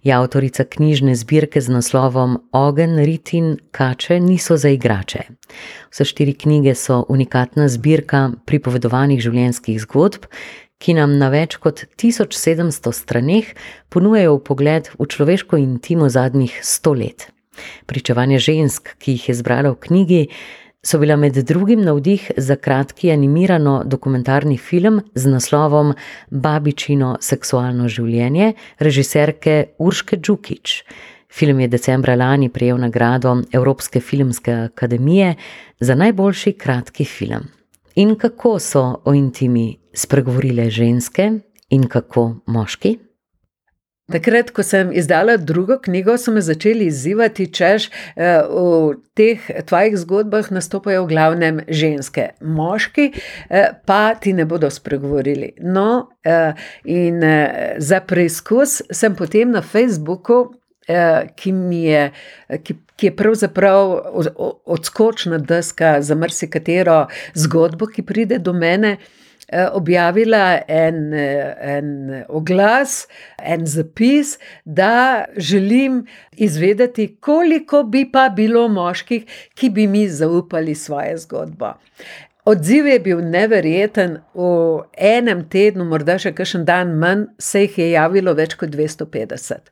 Je 0.04 0.14
avtorica 0.14 0.64
knjižne 0.64 1.16
zbirke 1.16 1.62
z 1.62 1.70
naslovom 1.70 2.38
Ogen, 2.52 3.00
rit 3.00 3.34
in 3.34 3.58
kače 3.72 4.20
niso 4.20 4.58
za 4.58 4.70
igrače. 4.70 5.20
Vse 5.92 6.06
štiri 6.06 6.34
knjige 6.34 6.76
so 6.76 7.06
unikatna 7.10 7.68
zbirka 7.68 8.32
pripovedovanih 8.46 9.22
življenjskih 9.24 9.80
zgodb, 9.80 10.28
ki 10.80 10.96
nam 10.96 11.18
na 11.20 11.30
več 11.30 11.58
kot 11.60 11.84
1700 12.00 12.94
straneh 12.96 13.52
ponujajo 13.92 14.40
pogled 14.40 14.90
v 14.96 15.08
človeško 15.12 15.60
intimo 15.60 16.10
zadnjih 16.10 16.56
sto 16.64 16.96
let. 16.96 17.28
Pričevanje 17.86 18.40
žensk, 18.40 18.96
ki 19.00 19.18
jih 19.18 19.30
je 19.30 19.36
zbrala 19.36 19.74
v 19.76 19.80
knjigi, 19.84 20.22
so 20.84 21.00
bila 21.00 21.18
med 21.20 21.36
drugim 21.36 21.82
navdih 21.84 22.32
za 22.38 22.56
kratki 22.56 23.12
animirano 23.12 23.82
dokumentarni 23.86 24.58
film 24.58 25.02
z 25.16 25.28
naslovom 25.28 25.94
Babičino 26.32 27.18
seksualno 27.22 27.90
življenje 27.92 28.54
režiserke 28.80 29.76
Urške 29.78 30.18
Džukič. 30.18 30.84
Film 31.30 31.60
je 31.60 31.68
decembra 31.68 32.16
lani 32.16 32.50
prejel 32.50 32.80
nagrado 32.80 33.36
Evropske 33.52 34.00
filmske 34.00 34.54
akademije 34.72 35.36
za 35.80 35.96
najboljši 35.96 36.54
kratki 36.54 37.06
film. 37.06 37.46
In 37.96 38.16
kako 38.16 38.60
so 38.60 39.02
o 39.06 39.14
intimi 39.14 39.79
spregovorile 39.94 40.70
ženske 40.70 41.32
in 41.70 41.88
kako 41.88 42.36
moški? 42.48 42.98
Takrat, 44.10 44.50
ko 44.50 44.64
sem 44.66 44.90
izdala 44.98 45.36
drugo 45.38 45.76
knjigo, 45.86 46.16
so 46.18 46.32
me 46.34 46.42
začeli 46.42 46.88
izzivati, 46.90 47.46
češ 47.54 47.90
eh, 47.90 48.40
v 48.50 48.96
teh 49.14 49.44
tvojih 49.70 49.98
zgodbah 50.02 50.50
nastopajo 50.52 51.04
v 51.04 51.12
glavnem 51.12 51.60
ženske, 51.70 52.32
moški 52.42 53.12
eh, 53.14 53.70
pa 53.86 54.16
ti 54.18 54.34
ne 54.34 54.48
bodo 54.50 54.72
spregovorili. 54.74 55.52
No, 55.62 56.10
eh, 56.26 56.58
in 56.90 57.22
za 57.78 58.02
preizkus 58.02 58.82
sem 58.92 59.16
potem 59.16 59.52
na 59.52 59.62
Facebooku. 59.62 60.56
Ki, 60.90 61.52
je, 61.86 62.00
ki, 62.66 62.74
ki 62.98 63.06
je 63.06 63.12
pravzaprav 63.14 63.92
odskočna 64.66 65.38
deska 65.38 66.00
za 66.02 66.16
marsikatero 66.18 67.04
zgodbo, 67.38 67.86
ki 67.86 68.02
pride 68.02 68.40
do 68.42 68.56
mene, 68.58 68.96
Eh, 68.98 69.20
objavila 69.74 70.62
en, 70.68 71.14
eh, 71.14 71.78
en 71.78 72.24
oglas, 72.28 73.08
en 73.44 73.66
zapis, 73.68 74.38
da 74.66 75.26
želim 75.38 76.06
izvedeti, 76.32 77.16
koliko 77.20 77.84
bi 77.84 78.10
pa 78.12 78.30
bilo 78.30 78.68
moških, 78.68 79.26
ki 79.54 79.70
bi 79.70 79.88
mi 79.88 80.08
zaupali 80.10 80.76
svojo 80.76 81.18
zgodbo. 81.18 81.74
Odziv 82.46 82.88
je 82.88 83.00
bil 83.00 83.20
neverjeten, 83.22 84.18
v 84.34 84.80
enem 84.98 85.44
tednu, 85.50 85.86
morda 85.86 86.18
še 86.18 86.32
kakšen 86.34 86.64
dan 86.66 86.96
manj, 86.98 87.28
se 87.38 87.66
jih 87.66 87.78
je 87.78 87.92
javilo 87.92 88.34
več 88.34 88.56
kot 88.58 88.70
250. 88.74 89.70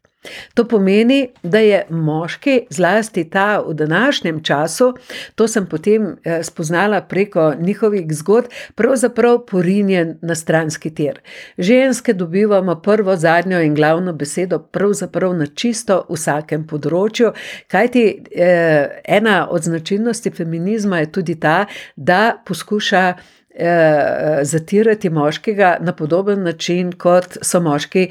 To 0.54 0.68
pomeni, 0.68 1.30
da 1.44 1.60
je 1.60 1.86
moški, 1.90 2.68
zlasti 2.70 3.30
ta 3.30 3.60
v 3.68 3.74
današnjem 3.74 4.44
času, 4.44 4.94
to 5.36 5.48
sem 5.48 5.66
potem 5.66 6.16
eh, 6.24 6.44
spoznala 6.44 7.02
preko 7.02 7.54
njihovih 7.60 8.06
zgodb, 8.16 8.52
pravzaprav 8.76 9.46
porinjen 9.46 10.18
na 10.22 10.36
stranski 10.36 10.94
tir. 10.96 11.20
Ženske 11.58 12.14
dobivamo 12.14 12.76
prvo, 12.82 13.16
zadnjo 13.16 13.62
in 13.62 13.76
glavno 13.76 14.14
besedo, 14.14 14.60
pravzaprav 14.60 15.34
na 15.34 15.48
čisto 15.48 16.04
vsakem 16.10 16.68
področju. 16.68 17.34
Kajti 17.68 18.06
eh, 18.32 19.02
ena 19.04 19.48
od 19.52 19.64
značilnosti 19.64 20.32
feminizma 20.32 21.00
je 21.00 21.12
tudi 21.12 21.40
ta, 21.40 21.66
da 21.96 22.38
poskuša. 22.46 23.14
Eh, 23.60 24.40
zatirati 24.42 25.10
moškega 25.10 25.78
na 25.80 25.94
podoben 25.94 26.44
način, 26.44 26.92
kot 26.92 27.38
so 27.42 27.60
moški 27.60 28.04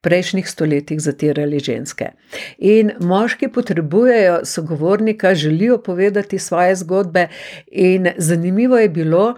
prejšnjih 0.00 0.48
stoletjih 0.48 1.00
zatirali 1.00 1.58
ženske. 1.58 2.10
In 2.58 2.92
moški 3.00 3.48
potrebujejo 3.48 4.40
sogovornika, 4.44 5.34
želijo 5.34 5.78
povedati 5.82 6.38
svoje 6.38 6.76
zgodbe, 6.76 7.28
in 7.66 8.08
zanimivo 8.16 8.78
je 8.78 8.88
bilo, 8.88 9.34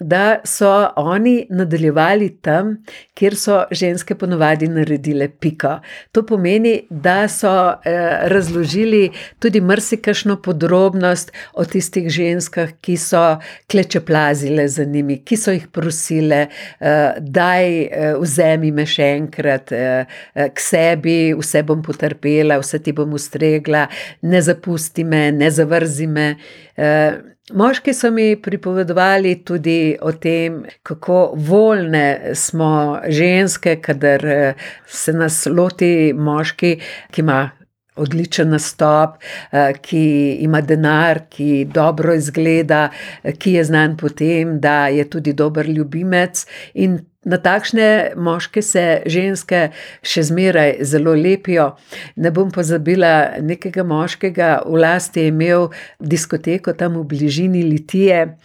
da 0.00 0.40
so 0.44 0.88
oni 0.96 1.46
nadaljevali 1.50 2.28
tam, 2.42 2.76
kjer 3.14 3.36
so 3.36 3.62
ženske 3.70 4.14
ponovadi 4.14 4.68
naredile 4.68 5.28
piko. 5.28 5.78
To 6.12 6.22
pomeni, 6.26 6.86
da 6.90 7.28
so 7.28 7.52
eh, 7.70 8.28
razložili 8.28 9.10
tudi 9.38 9.60
mrsikašno 9.60 10.36
podrobnost 10.42 11.32
o 11.54 11.64
tistih 11.64 12.08
ženskah, 12.08 12.70
ki 12.80 12.96
so 12.96 13.24
klečeplazile 13.70 14.68
za 14.68 14.84
njimi, 14.84 15.18
ki 15.24 15.36
so 15.36 15.54
jih 15.54 15.68
prosile, 15.72 16.46
eh, 16.80 17.14
daj 17.20 17.82
eh, 17.82 18.14
vzemi 18.20 18.72
me 18.72 18.86
še 18.86 19.10
enkrat 19.16 19.72
eh, 19.72 20.04
eh 20.34 20.50
k 20.54 20.60
sebi, 20.60 21.34
vse 21.38 21.62
bom 21.62 21.82
potrpela, 21.82 22.58
vse 22.60 22.82
ti 22.82 22.92
bom 22.92 23.12
ustregla, 23.16 23.86
ne 24.22 24.42
zapusti 24.42 25.04
me, 25.04 25.30
ne 25.32 25.50
zavrzi 25.50 26.06
me. 26.06 26.28
Eh, 26.76 27.35
Moški 27.54 27.92
so 27.94 28.10
mi 28.10 28.34
pripovedovali 28.42 29.44
tudi 29.44 29.96
o 30.02 30.10
tem, 30.12 30.64
kako 30.82 31.32
voljne 31.36 32.34
smo 32.34 32.98
ženske, 33.08 33.76
kadar 33.80 34.26
eh, 34.26 34.54
se 34.86 35.12
nas 35.12 35.46
loti 35.46 36.12
moški, 36.12 36.72
ki 37.10 37.22
ima 37.22 37.50
odličen 37.96 38.50
nastop, 38.50 39.22
eh, 39.52 39.72
ki 39.78 40.02
ima 40.42 40.60
denar, 40.60 41.20
ki 41.30 41.68
dobro 41.74 42.14
izgleda, 42.18 42.88
eh, 43.22 43.32
ki 43.38 43.52
je 43.52 43.64
znan 43.64 43.96
po 43.96 44.08
tem, 44.08 44.58
da 44.60 44.88
je 44.88 45.06
tudi 45.10 45.32
dober 45.32 45.70
ljubimec 45.70 46.46
in 46.74 46.98
Na 47.26 47.38
takšne 47.42 48.14
moške 48.14 48.62
se 48.62 49.02
ženske 49.10 49.62
še 50.06 50.22
zmeraj 50.28 50.76
zelo 50.86 51.14
lepijo. 51.18 51.72
Ne 52.16 52.30
bom 52.30 52.52
pozabila 52.54 53.40
nekega 53.42 53.82
moškega, 53.82 54.50
v 54.62 54.82
lasti 54.84 55.24
je 55.24 55.32
imel 55.32 55.66
diskoteko 55.98 56.76
tam 56.78 57.00
v 57.00 57.02
bližini 57.10 57.64
Litije, 57.66 58.36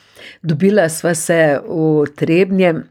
dobila 0.41 0.89
sva 0.89 1.13
se 1.13 1.59
v 1.61 2.09
Trebnjem. 2.17 2.81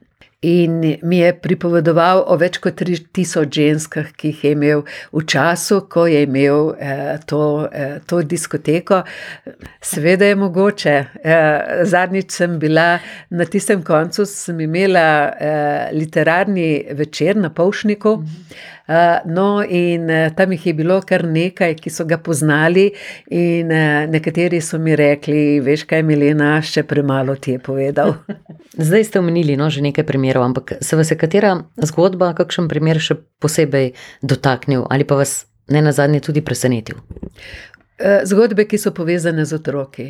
In 0.41 0.97
mi 1.03 1.19
je 1.19 1.35
pripovedoval 1.37 2.23
o 2.33 2.37
več 2.41 2.57
kot 2.65 2.79
3000 2.81 3.51
ženskah, 3.53 4.07
ki 4.17 4.31
jih 4.31 4.45
je 4.47 4.53
imel 4.55 4.85
v 5.13 5.23
času, 5.29 5.83
ko 5.93 6.07
je 6.09 6.23
imel 6.25 6.71
eh, 6.81 7.19
to, 7.29 7.69
eh, 7.69 7.99
to 8.09 8.23
diskoteko. 8.25 9.03
Seveda 9.85 10.31
je 10.31 10.39
mogoče. 10.41 10.97
Eh, 11.21 11.85
zadnjič 11.85 12.33
sem 12.33 12.57
bila 12.59 12.89
na 13.29 13.45
tistem 13.45 13.85
koncu, 13.85 14.25
sem 14.25 14.65
imela 14.65 15.07
eh, 15.29 15.93
literarni 15.93 16.87
večer 16.97 17.37
na 17.37 17.53
Povšniku. 17.53 18.17
Mhm. 18.17 18.80
Eh, 18.91 19.21
no, 19.25 19.63
in 19.63 20.11
eh, 20.11 20.31
tam 20.35 20.53
jih 20.53 20.67
je 20.67 20.73
bilo 20.75 20.97
kar 21.07 21.23
nekaj, 21.23 21.77
ki 21.79 21.91
so 21.95 22.03
ga 22.11 22.17
poznali, 22.19 22.89
in 23.31 23.71
eh, 23.71 24.07
nekateri 24.11 24.59
so 24.61 24.81
mi 24.83 24.97
rekli: 24.99 25.61
Veš 25.63 25.85
kaj, 25.87 26.03
Milena, 26.03 26.57
še 26.59 26.83
premalo 26.83 27.37
ti 27.39 27.55
je 27.55 27.61
povedal. 27.63 28.17
Zdaj 28.89 29.07
ste 29.07 29.23
omenili 29.23 29.55
no, 29.61 29.71
že 29.71 29.85
nekaj 29.87 30.07
primerov, 30.09 30.49
ampak 30.49 30.75
se 30.83 30.99
vas 30.99 31.11
je 31.11 31.19
katera 31.21 31.55
zgodba, 31.87 32.33
kakšen 32.35 32.67
primer 32.71 32.99
še 32.99 33.21
posebej 33.39 33.93
dotaknil 34.27 34.89
ali 34.91 35.07
pa 35.07 35.19
vas 35.23 35.45
ne 35.71 35.83
na 35.87 35.93
zadnje 35.95 36.21
tudi 36.27 36.43
presenetil? 36.43 36.99
Eh, 38.01 38.21
zgodbe, 38.25 38.65
ki 38.65 38.79
so 38.81 38.91
povezane 38.97 39.45
z 39.45 39.53
otroki. 39.53 40.05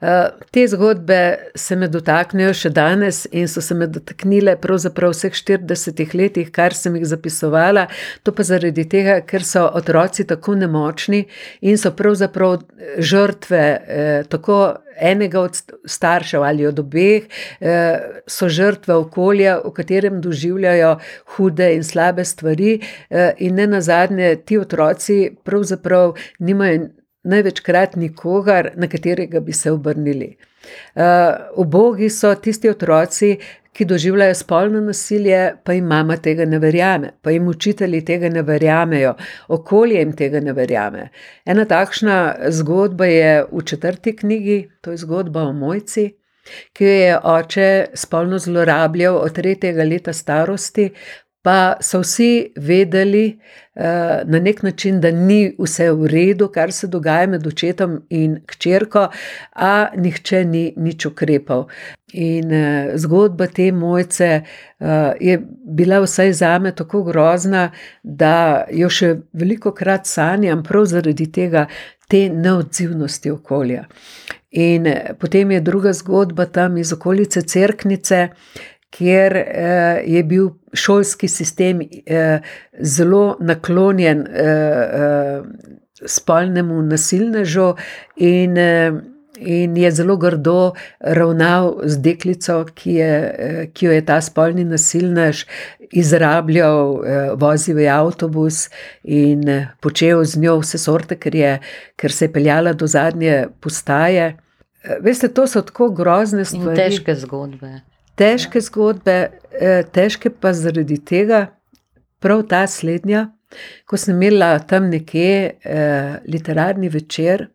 Eh, 0.00 0.28
te 0.50 0.66
zgodbe 0.68 1.38
se 1.56 1.76
me 1.80 1.88
dotaknejo 1.88 2.52
še 2.52 2.70
danes 2.76 3.22
in 3.32 3.48
so 3.48 3.62
se 3.64 3.72
me 3.74 3.88
dotaknile 3.88 4.58
pravzaprav 4.60 5.14
vseh 5.14 5.32
40 5.32 6.12
letih, 6.12 6.50
kar 6.52 6.76
sem 6.76 6.98
jih 7.00 7.06
zapisovala. 7.08 7.86
To 8.28 8.36
pa 8.36 8.44
zaradi 8.44 8.84
tega, 8.84 9.22
ker 9.24 9.48
so 9.48 9.64
otroci 9.64 10.28
tako 10.28 10.58
nemočni 10.60 11.24
in 11.64 11.80
so 11.80 11.94
pravzaprav 11.96 12.66
žrtve 13.00 13.64
eh, 13.64 14.28
tako 14.28 14.60
enega 15.00 15.40
od 15.40 15.56
staršev 15.88 16.44
ali 16.44 16.66
od 16.68 16.78
obeh, 16.78 17.24
so 18.28 18.46
žrtve 18.52 18.94
okolja, 18.94 19.56
v 19.64 19.72
katerem 19.72 20.20
doživljajo 20.20 20.90
hude 21.34 21.70
in 21.74 21.82
slabe 21.82 22.26
stvari, 22.28 22.74
in 23.38 23.56
ne 23.56 23.66
nazadnje 23.66 24.34
ti 24.46 24.58
otroci 24.60 25.32
pravzaprav 25.42 26.12
nimajo 26.38 26.90
največkrat 27.24 27.96
nikogar, 27.96 28.72
na 28.76 28.88
katerega 28.88 29.40
bi 29.40 29.52
se 29.52 29.70
obrnili. 29.72 30.36
Ubogi 31.56 32.06
uh, 32.06 32.14
so 32.14 32.34
tisti 32.34 32.70
otroci, 32.70 33.36
ki 33.72 33.84
doživljajo 33.88 34.34
spolno 34.34 34.80
nasilje, 34.84 35.54
pa 35.64 35.72
jim 35.72 35.86
mama 35.88 36.16
tega 36.20 36.44
ne 36.44 36.58
verjame, 36.60 37.12
pa 37.22 37.32
jim 37.32 37.48
učitelji 37.48 38.02
tega 38.04 38.28
ne 38.28 38.42
verjamejo, 38.42 39.14
okolje 39.48 39.98
jim 39.98 40.12
tega 40.16 40.40
ne 40.40 40.52
verjame. 40.52 41.08
Ena 41.44 41.64
takšna 41.64 42.18
zgodba 42.52 43.08
je 43.08 43.44
v 43.52 43.62
četrti 43.64 44.16
knjigi, 44.16 44.58
to 44.80 44.92
je 44.92 45.00
zgodba 45.06 45.46
o 45.48 45.52
mojci. 45.52 46.10
Ki 46.74 46.84
jo 46.84 46.90
je 46.90 47.18
oče 47.18 47.66
spolno 47.94 48.38
zlorabljal 48.38 49.16
od 49.16 49.32
tretjega 49.32 49.84
leta 49.86 50.12
starosti, 50.12 50.88
pa 51.42 51.76
so 51.80 52.00
vsi 52.00 52.52
vedeli 52.56 53.24
uh, 53.74 53.82
na 54.24 54.38
nek 54.38 54.62
način, 54.62 55.00
da 55.00 55.10
ni 55.10 55.54
vse 55.58 55.90
v 55.90 56.06
redu, 56.06 56.48
kar 56.48 56.72
se 56.72 56.86
dogaja 56.86 57.26
med 57.26 57.46
očetom 57.46 57.98
in 58.10 58.38
hčerko, 58.50 59.08
a 59.52 59.88
nihče 59.96 60.44
ni 60.44 60.64
nič 60.76 61.06
ukrepal. 61.06 61.66
In 62.12 62.52
uh, 62.52 62.94
zgodba 62.94 63.46
te 63.46 63.72
mojce 63.72 64.30
uh, 64.42 64.86
je 65.20 65.40
bila 65.64 66.00
vsaj 66.00 66.32
za 66.32 66.58
me 66.58 66.74
tako 66.74 67.02
grozna, 67.02 67.70
da 68.02 68.64
jo 68.70 68.90
še 68.90 69.16
veliko 69.32 69.74
krat 69.74 70.06
sanjam, 70.06 70.62
prav 70.62 70.86
zaradi 70.86 71.32
tega, 71.32 71.66
te 72.08 72.28
neodzivnosti 72.28 73.30
okolja. 73.30 73.86
In 74.52 74.84
potem 75.18 75.50
je 75.50 75.60
druga 75.60 75.92
zgodba 75.92 76.44
tam 76.46 76.76
iz 76.76 76.92
okolice 76.92 77.42
Cerknice, 77.42 78.28
kjer 78.92 79.36
eh, 79.36 80.02
je 80.06 80.22
bil 80.24 80.50
šolski 80.72 81.28
sistem 81.28 81.80
eh, 81.82 82.40
zelo 82.80 83.36
naklonjen 83.40 84.26
eh, 84.26 85.42
spolnemu 86.06 86.82
nasilnežu 86.82 87.74
in, 88.16 88.56
in 89.38 89.76
je 89.76 89.90
zelo 89.94 90.16
grdo 90.18 90.72
ravnal 91.00 91.76
z 91.84 92.00
deklico, 92.02 92.56
ki, 92.74 92.94
je, 92.96 93.68
ki 93.74 93.86
jo 93.86 93.92
je 93.94 94.02
ta 94.08 94.16
spolni 94.20 94.64
nasilnež 94.66 95.44
izrabljal, 95.94 96.96
vozil 97.38 97.78
je 97.78 97.86
avtobus 97.92 98.64
in 99.04 99.46
počel 99.80 100.24
z 100.24 100.42
njo 100.42 100.56
vse 100.64 100.82
sorte, 100.82 101.20
ker, 101.22 101.38
je, 101.38 101.54
ker 101.94 102.12
se 102.12 102.26
je 102.26 102.32
peljala 102.34 102.74
do 102.74 102.90
zadnje 102.90 103.44
postaje. 103.60 104.32
Veste, 105.06 105.30
to 105.30 105.46
so 105.46 105.62
tako 105.62 105.92
grozne 105.94 106.42
stvari. 106.44 106.74
In 106.74 106.82
težke 106.82 107.14
zgodbe 107.22 107.76
težke 108.16 108.60
zgodbe, 108.60 109.30
eh, 109.60 109.82
težke 109.92 110.30
pa 110.30 110.52
zaradi 110.52 110.98
tega, 111.04 111.46
prav 112.20 112.46
ta 112.48 112.66
slednja, 112.66 113.30
ko 113.86 113.96
sem 113.96 114.16
imela 114.16 114.58
tam 114.58 114.88
nekje 114.90 115.32
eh, 115.64 116.18
literarni 116.28 116.88
večer 116.88 117.48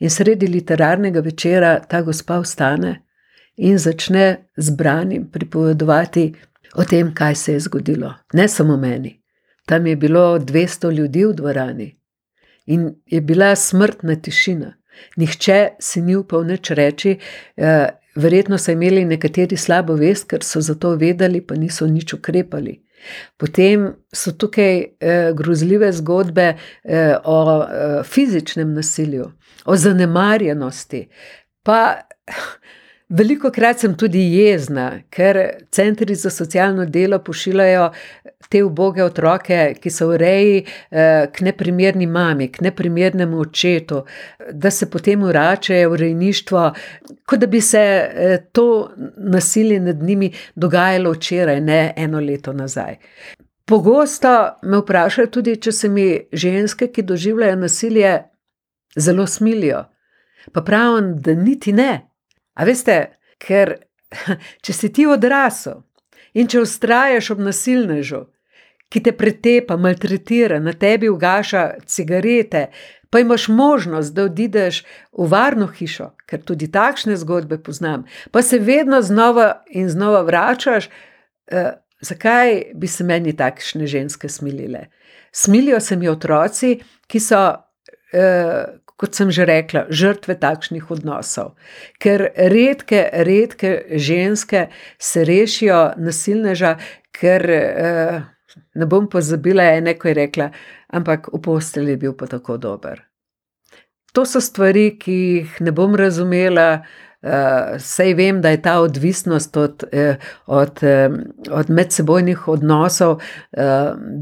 in 0.00 0.10
sredi 0.10 0.46
literarnega 0.48 1.20
večera 1.20 1.78
ta 1.88 2.02
gospa 2.02 2.40
vstane 2.40 2.94
in 3.56 3.78
začne 3.78 4.48
zbranim 4.56 5.28
pripovedovati 5.30 6.32
o 6.74 6.84
tem, 6.84 7.12
kaj 7.14 7.34
se 7.34 7.52
je 7.52 7.60
zgodilo. 7.60 8.14
Ne 8.32 8.48
samo 8.48 8.76
meni. 8.76 9.20
Tam 9.66 9.86
je 9.86 9.96
bilo 9.96 10.38
200 10.38 10.92
ljudi 10.92 11.24
v 11.24 11.34
dvorani 11.34 11.90
in 12.66 12.94
je 13.06 13.20
bila 13.20 13.56
smrtna 13.56 14.16
tišina. 14.16 14.74
Nihče 15.16 15.68
si 15.80 16.02
ni 16.02 16.16
upal 16.16 16.44
nič 16.44 16.70
reči, 16.70 17.18
eh, 17.56 17.88
Verjetno 18.14 18.58
so 18.58 18.72
imeli 18.72 19.04
nekateri 19.04 19.56
slabo 19.56 19.96
vest, 19.98 20.28
ker 20.30 20.44
so 20.46 20.60
za 20.60 20.74
to 20.74 20.94
vedeli, 20.96 21.40
pa 21.40 21.54
niso 21.58 21.86
nič 21.86 22.14
ukrepali. 22.14 22.78
Potem 23.36 23.90
so 24.14 24.32
tukaj 24.32 24.76
eh, 24.80 25.32
grozljive 25.36 25.92
zgodbe 25.92 26.46
eh, 26.54 27.16
o 27.24 27.38
eh, 27.62 28.02
fizičnem 28.04 28.74
nasilju, 28.74 29.30
o 29.64 29.76
zanemarjenosti. 29.76 31.08
Pa 31.62 31.80
Veliko 33.14 33.50
krat 33.54 33.78
sem 33.78 33.92
tudi 33.94 34.18
jezna, 34.34 34.88
ker 35.12 35.38
centri 35.70 36.16
za 36.18 36.30
socialno 36.34 36.82
delo 36.86 37.20
pošiljajo 37.22 37.90
te 38.50 38.62
uboge 38.64 39.04
otroke, 39.04 39.58
ki 39.80 39.90
so 39.90 40.08
v 40.10 40.16
reji, 40.18 40.56
eh, 40.90 41.26
k 41.30 41.44
neprimerni 41.46 42.08
mami, 42.10 42.48
k 42.52 42.64
neprimernemu 42.66 43.38
očetu, 43.40 44.00
da 44.52 44.70
se 44.70 44.88
potem 44.90 45.22
vračajo 45.22 45.90
v 45.90 46.00
rejništvo, 46.00 46.64
kot 47.26 47.38
da 47.38 47.46
bi 47.46 47.60
se 47.60 47.78
eh, 47.78 48.38
to 48.52 48.90
nasilje 49.16 49.80
nad 49.80 50.02
njimi 50.02 50.32
dogajalo 50.54 51.12
včeraj, 51.12 51.60
ne 51.60 51.92
eno 51.96 52.20
leto 52.20 52.52
nazaj. 52.52 52.96
Pogosto 53.64 54.58
me 54.62 54.80
vprašajo 54.82 55.26
tudi, 55.26 55.56
če 55.56 55.72
se 55.72 55.88
mi 55.88 56.08
ženske, 56.32 56.90
ki 56.90 57.02
doživljajo 57.02 57.56
nasilje, 57.56 58.16
zelo 58.96 59.26
smilijo. 59.26 59.84
Pa 60.52 60.62
pravim, 60.62 61.14
da 61.22 61.34
niti 61.34 61.72
ne. 61.72 62.13
A 62.54 62.64
veste, 62.64 62.98
ker 63.42 63.76
če 64.64 64.72
si 64.72 64.92
ti 64.94 65.06
odrasel 65.06 65.82
in 66.34 66.50
če 66.50 66.64
vztrajaš 66.64 67.30
ob 67.34 67.42
nasilnežu, 67.46 68.24
ki 68.90 69.02
te 69.02 69.14
pretepa, 69.16 69.76
maltretira, 69.80 70.60
na 70.62 70.74
tebi 70.78 71.08
ugaša 71.10 71.64
cigarete, 71.90 72.68
pa 73.10 73.22
imaš 73.22 73.48
možnost, 73.48 74.14
da 74.14 74.26
odideš 74.28 74.82
v 75.12 75.26
varno 75.30 75.66
hišo, 75.70 76.12
ker 76.26 76.42
tudi 76.42 76.68
takšne 76.70 77.16
zgodbe 77.18 77.58
poznam, 77.62 78.04
pa 78.30 78.42
se 78.42 78.58
vedno 78.58 79.02
znova 79.02 79.64
in 79.70 79.88
znova 79.90 80.22
vračaš, 80.26 80.88
eh, 81.50 81.72
zakaj 82.00 82.62
bi 82.74 82.90
se 82.90 83.04
meni 83.04 83.36
takšne 83.36 83.86
ženske 83.86 84.28
smilile? 84.28 84.86
Smilijo 85.32 85.80
se 85.80 85.96
mi 85.96 86.08
otroci, 86.08 86.78
ki 87.06 87.20
so. 87.20 87.44
Eh, 88.12 88.64
kot 88.96 89.14
sem 89.14 89.30
že 89.34 89.46
rekla, 89.48 89.86
žrtve 89.90 90.36
takšnih 90.40 90.90
odnosov. 90.90 91.54
Ker 91.98 92.28
redke, 92.36 93.08
redke 93.26 93.84
ženske 93.90 94.68
se 94.98 95.24
rešijo 95.24 95.94
nasilneža, 95.98 96.76
ker 97.14 97.50
eh, 97.50 98.20
ne 98.74 98.86
bom 98.86 99.08
pozabila 99.10 99.66
ene, 99.74 99.96
ko 99.98 100.10
je 100.10 100.14
rekla, 100.14 100.50
ampak 100.94 101.28
v 101.32 101.42
postelji 101.42 101.96
je 101.96 102.02
bil 102.06 102.14
pa 102.14 102.30
tako 102.30 102.56
dober. 102.58 103.02
To 104.14 104.22
so 104.22 104.38
stvari, 104.38 104.92
ki 104.98 105.14
jih 105.14 105.56
ne 105.66 105.72
bom 105.74 105.96
razumela, 105.98 106.84
sej 107.78 108.14
vem, 108.14 108.40
da 108.40 108.50
je 108.50 108.62
ta 108.62 108.80
odvisnost 108.80 109.56
od, 109.56 109.84
eh, 109.92 110.16
od, 110.46 110.82
eh, 110.82 111.10
od 111.50 111.70
medsebojnih 111.70 112.48
odnosov, 112.48 113.10
uh, 113.12 113.20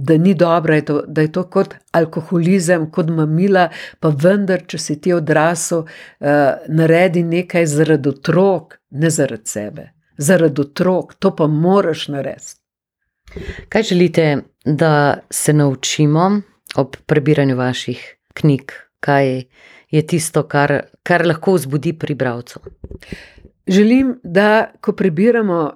da 0.04 0.16
ni 0.18 0.34
dobra, 0.34 0.80
to, 0.80 1.02
da 1.06 1.20
je 1.20 1.32
to 1.32 1.42
kot 1.42 1.74
alkoholizem, 1.92 2.90
kot 2.90 3.10
mamila, 3.10 3.68
pa 4.00 4.08
vendar, 4.08 4.62
če 4.66 4.78
si 4.78 5.00
ti 5.00 5.12
odrasel, 5.12 5.84
naredi 6.68 7.22
nekaj 7.22 7.66
zaradi 7.66 8.08
otrok, 8.08 8.78
ne 8.90 9.10
zaradi 9.10 9.50
sebe, 9.50 9.88
zaradi 10.16 10.60
otrok, 10.60 11.14
to 11.18 11.34
pa 11.36 11.46
moraš 11.46 12.08
narediti. 12.08 12.60
Kaj 13.68 13.82
želite, 13.82 14.42
da 14.64 15.18
se 15.30 15.52
naučimo 15.52 16.40
ob 16.76 16.96
prebiranju 17.06 17.56
vaših 17.56 18.16
knjig? 18.34 18.72
Kaj 19.00 19.42
je 19.90 20.06
tisto, 20.06 20.42
kar, 20.42 20.80
kar 21.02 21.26
lahko 21.26 21.56
vzbudi 21.58 21.92
pri 21.98 22.14
bralcu. 22.14 22.60
Želim, 23.66 24.16
da 24.22 24.72
ko 24.80 24.92
prebiramo 24.92 25.72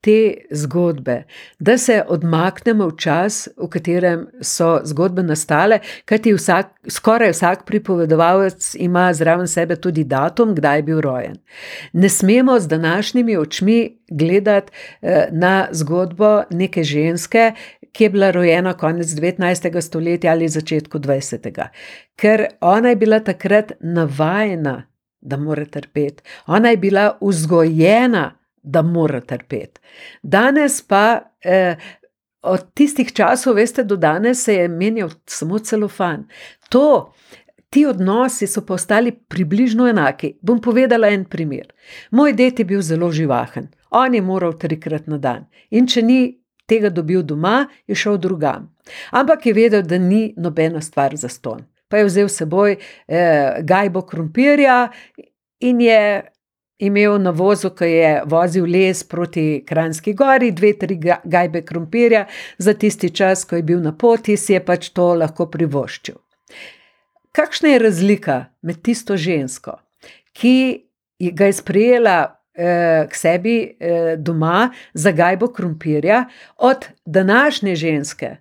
te 0.00 0.34
zgodbe, 0.50 1.22
da 1.58 1.78
se 1.78 2.02
odmaknemo 2.08 2.86
v 2.88 2.96
čas, 2.96 3.48
v 3.56 3.66
katerem 3.68 4.26
so 4.40 4.78
zgodbe 4.86 5.22
nastale, 5.26 5.80
kajti 6.06 6.34
vsak, 6.36 6.70
skoraj 6.88 7.34
vsak 7.34 7.64
pripovedovalec 7.66 8.74
ima 8.78 9.08
zraven 9.14 9.46
sebe 9.50 9.76
tudi 9.76 10.04
datum, 10.04 10.54
kdaj 10.54 10.78
je 10.78 10.82
bil 10.82 11.00
rojen. 11.00 11.36
Ne 11.92 12.08
smemo 12.08 12.60
z 12.60 12.68
današnjimi 12.68 13.36
očmi 13.36 13.98
gledati 14.10 14.72
eh, 15.02 15.28
na 15.32 15.68
zgodbo 15.72 16.42
neke 16.50 16.84
ženske, 16.84 17.52
ki 17.98 18.04
je 18.04 18.10
bila 18.14 18.30
rojena 18.30 18.76
konec 18.78 19.06
19. 19.06 19.80
stoletja 19.80 20.30
ali 20.32 20.48
začetku 20.48 20.98
20. 20.98 21.68
Ker 22.16 22.46
ona 22.60 22.92
je 22.94 22.96
bila 22.96 23.18
takrat 23.20 23.72
navajena, 23.80 24.82
da 25.20 25.36
mora 25.36 25.64
trpeti, 25.66 26.22
ona 26.46 26.70
je 26.70 26.76
bila 26.76 27.18
vzgojena, 27.20 28.38
da 28.62 28.82
mora 28.82 29.20
trpeti. 29.20 29.80
Danes 30.22 30.82
pa. 30.82 31.20
Eh, 31.44 31.76
Od 32.42 32.60
tistih 32.74 33.08
časov, 33.12 33.56
veste, 33.58 33.82
do 33.84 33.96
danes 33.96 34.44
se 34.44 34.54
je 34.54 34.68
menjal 34.68 35.10
samo 35.26 35.58
celofan. 35.58 36.28
To, 36.70 37.12
ti 37.70 37.86
odnosi 37.86 38.46
so 38.46 38.62
postali 38.66 39.12
približno 39.12 39.88
enaki. 39.88 40.36
Bom 40.42 40.60
povedala 40.60 41.08
en 41.08 41.24
primer. 41.24 41.66
Moj 42.10 42.32
ded 42.32 42.58
je 42.58 42.64
bil 42.64 42.82
zelo 42.82 43.10
živahen, 43.12 43.68
on 43.90 44.14
je 44.14 44.22
moral 44.22 44.54
trikrat 44.58 45.06
na 45.06 45.18
dan. 45.18 45.48
In 45.70 45.86
če 45.86 46.02
ni 46.02 46.37
tega 46.68 46.90
dobil 46.92 47.22
doma, 47.22 47.66
je 47.86 47.96
šel 47.96 48.18
drugam. 48.20 48.68
Ampak 49.10 49.46
je 49.46 49.56
vedel, 49.56 49.82
da 49.82 49.98
ni 49.98 50.34
nobena 50.36 50.80
stvar 50.80 51.16
za 51.16 51.28
ston. 51.28 51.64
Pa 51.88 51.96
je 51.96 52.08
vzel 52.08 52.28
s 52.28 52.42
seboj 52.42 52.76
eh, 52.76 53.60
gajbo 53.64 54.02
krompirja 54.06 54.88
in 55.64 55.80
je 55.80 56.02
imel 56.78 57.18
na 57.18 57.30
vozu, 57.30 57.70
ki 57.74 57.88
je 57.90 58.10
vozil 58.26 58.66
les 58.70 59.02
proti 59.04 59.64
Kranjski 59.66 60.14
gori, 60.14 60.52
dve, 60.52 60.72
tri 60.78 60.98
gajbe 61.24 61.64
krompirja, 61.66 62.26
za 62.58 62.74
tisti 62.74 63.10
čas, 63.10 63.44
ko 63.44 63.56
je 63.56 63.62
bil 63.62 63.80
na 63.82 63.92
poti, 63.92 64.36
si 64.36 64.52
je 64.52 64.60
pač 64.64 64.92
to 64.94 65.14
lahko 65.18 65.48
privoščil. 65.50 66.18
Kakšna 67.34 67.74
je 67.74 67.82
razlika 67.82 68.38
med 68.62 68.82
tisto 68.82 69.16
žensko, 69.16 69.78
ki 70.32 70.86
ga 71.34 71.50
je 71.50 71.58
sprejela 71.58 72.37
k 73.08 73.14
sebi 73.14 73.56
eh, 73.80 74.16
doma 74.18 74.70
za 74.94 75.12
gajbo 75.12 75.52
krompirja, 75.52 76.24
od 76.56 76.86
današnje 77.06 77.76
ženske, 77.76 78.36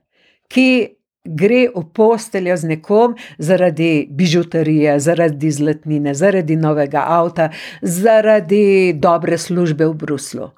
ki 0.47 0.97
gre 1.27 1.67
v 1.75 1.83
posteljo 1.93 2.57
z 2.57 2.63
nekom 2.63 3.15
zaradi 3.37 4.07
bižuterije, 4.11 4.99
zaradi 4.99 5.51
zlatnine, 5.51 6.13
zaradi 6.13 6.55
novega 6.55 7.03
avta, 7.07 7.49
zaradi 7.81 8.93
dobre 8.93 9.37
službe 9.37 9.85
v 9.85 9.93
Bruslu. 9.93 10.49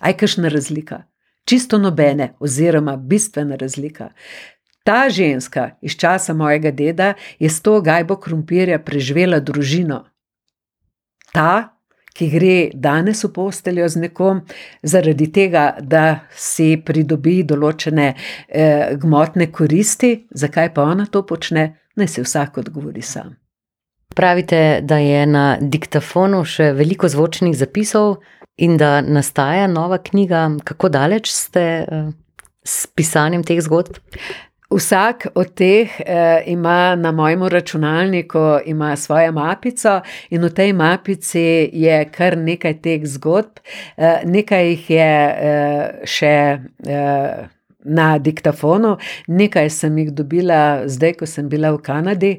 Aj 0.00 0.16
kakšna 0.16 0.48
razlika? 0.48 1.04
Čisto 1.44 1.78
nobene, 1.78 2.32
oziroma 2.40 2.96
bistvena 2.96 3.56
razlika. 3.56 4.08
Ta 4.84 5.08
ženska 5.10 5.70
iz 5.80 5.96
časa 5.96 6.34
mojega 6.34 6.70
deda 6.70 7.14
je 7.38 7.50
s 7.50 7.62
to 7.62 7.80
gajbo 7.80 8.16
krompirja 8.16 8.78
preživela 8.78 9.40
družino. 9.40 10.04
Ta 11.32 11.73
ki 12.14 12.28
gre 12.30 12.56
danes 12.74 13.24
v 13.24 13.32
posteljo 13.34 13.88
z 13.90 14.04
nekom, 14.06 14.42
zaradi 14.82 15.30
tega, 15.34 15.64
da 15.80 16.26
si 16.30 16.76
pridobi 16.78 17.40
določene 17.42 18.12
eh, 18.14 18.94
gmotne 19.00 19.50
koristi, 19.52 20.14
zakaj 20.30 20.70
pa 20.76 20.86
ona 20.94 21.08
to 21.10 21.24
počne, 21.26 21.72
naj 21.98 22.12
se 22.14 22.22
vsak 22.22 22.62
odgovori 22.62 23.02
sam. 23.02 23.34
Pravite, 24.14 24.80
da 24.86 25.00
je 25.02 25.26
na 25.26 25.44
diktafonu 25.58 26.44
še 26.46 26.70
veliko 26.78 27.10
zvočnih 27.10 27.56
zapisov 27.58 28.20
in 28.62 28.76
da 28.78 29.00
nastaja 29.02 29.66
nova 29.66 29.98
knjiga. 29.98 30.46
Kako 30.64 30.92
daleč 30.94 31.32
ste 31.34 31.64
eh, 31.82 32.10
s 32.62 32.86
pisanjem 32.86 33.42
teh 33.42 33.58
zgodb? 33.58 33.98
Vsak 34.74 35.26
od 35.34 35.54
teh 35.54 36.00
eh, 36.00 36.42
ima 36.46 36.96
na 36.96 37.12
mojem 37.12 37.42
računalniku 37.42 38.58
svojo 38.96 39.32
mapico, 39.32 40.00
in 40.30 40.42
v 40.42 40.50
tej 40.50 40.72
mapici 40.72 41.70
je 41.72 42.10
kar 42.10 42.38
nekaj 42.38 42.80
teh 42.82 43.06
zgodb, 43.06 43.60
eh, 43.96 44.22
nekaj 44.24 44.68
jih 44.68 44.90
je 44.90 45.12
eh, 45.40 46.00
še. 46.04 46.58
Eh, 46.86 47.48
Na 47.86 48.18
diktafonu, 48.18 48.96
nekaj 49.28 49.68
sem 49.70 49.98
jih 49.98 50.10
dobila 50.16 50.88
zdaj, 50.88 51.12
ko 51.20 51.26
sem 51.28 51.50
bila 51.52 51.68
v 51.74 51.82
Kanadi, 51.84 52.30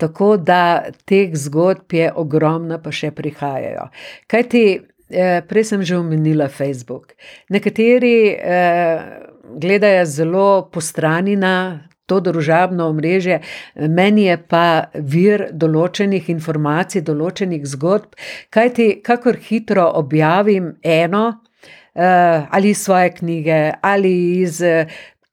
tako 0.00 0.38
da 0.40 0.88
teh 1.04 1.34
zgodb 1.36 1.92
je 1.92 2.06
ogromno, 2.16 2.78
pa 2.80 2.88
še 2.88 3.10
prihajajo. 3.12 3.90
Kaj 4.26 4.48
ti, 4.48 4.80
eh, 5.10 5.42
prej 5.48 5.64
sem 5.64 5.82
že 5.82 5.98
omenila 5.98 6.48
Facebook. 6.48 7.12
Nekateri 7.52 8.32
eh, 8.40 9.35
gledajo 9.54 10.04
zelo 10.04 10.48
postrani 10.72 11.36
na 11.36 11.88
to 12.06 12.20
družabno 12.20 12.88
omrežje, 12.88 13.40
meni 13.74 14.28
je 14.28 14.36
pa 14.48 14.66
vir 14.94 15.48
določenih 15.52 16.30
informacij, 16.30 17.02
določenih 17.06 17.66
zgodb, 17.66 18.14
kajti 18.54 19.00
kakor 19.06 19.38
hitro 19.48 19.88
objavim 19.98 20.76
eno 20.82 21.24
uh, 21.26 22.46
ali 22.50 22.74
svoje 22.74 23.12
knjige 23.20 23.60
ali 23.82 24.16
iz. 24.42 24.62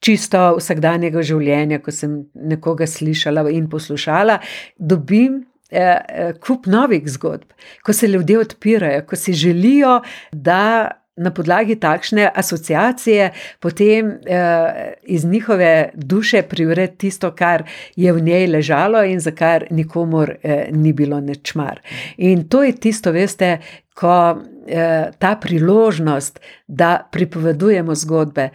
Čisto 0.04 0.58
vsakdanjega 0.58 1.22
življenja, 1.24 1.78
ko 1.80 1.88
sem 1.96 2.18
nekoga 2.36 2.84
slišala 2.84 3.46
in 3.56 3.70
poslušala, 3.72 4.34
dobim 4.76 5.38
eh, 5.72 6.34
kup 6.44 6.68
novih 6.68 7.08
zgodb, 7.08 7.54
ko 7.88 7.96
se 7.96 8.10
ljudje 8.12 8.42
odpirajo, 8.42 9.06
ko 9.08 9.16
si 9.16 9.32
želijo, 9.32 10.02
da 10.36 11.03
na 11.16 11.32
podlagi 11.32 11.76
takšne 11.76 12.32
asociacije 12.36 13.32
potem 13.60 14.12
eh, 14.26 14.94
iz 15.04 15.26
njihove 15.26 15.90
duše 15.94 16.42
privre 16.42 16.88
tisto, 16.88 17.32
kar 17.32 17.64
je 17.96 18.14
v 18.14 18.22
njej 18.22 18.48
ležalo 18.48 19.04
in 19.04 19.20
za 19.20 19.32
kar 19.32 19.68
nikomor 19.70 20.36
eh, 20.44 20.68
ni 20.72 20.94
bilo 20.94 21.20
nečmar. 21.20 21.80
In 22.18 22.48
to 22.50 22.64
je 22.64 22.76
tisto, 22.76 23.12
veste, 23.12 23.58
ko 23.94 24.38
eh, 24.68 25.12
ta 25.20 25.36
priložnost, 25.36 26.40
da 26.68 27.08
pripovedujemo 27.12 27.96
zgodbe, 27.96 28.50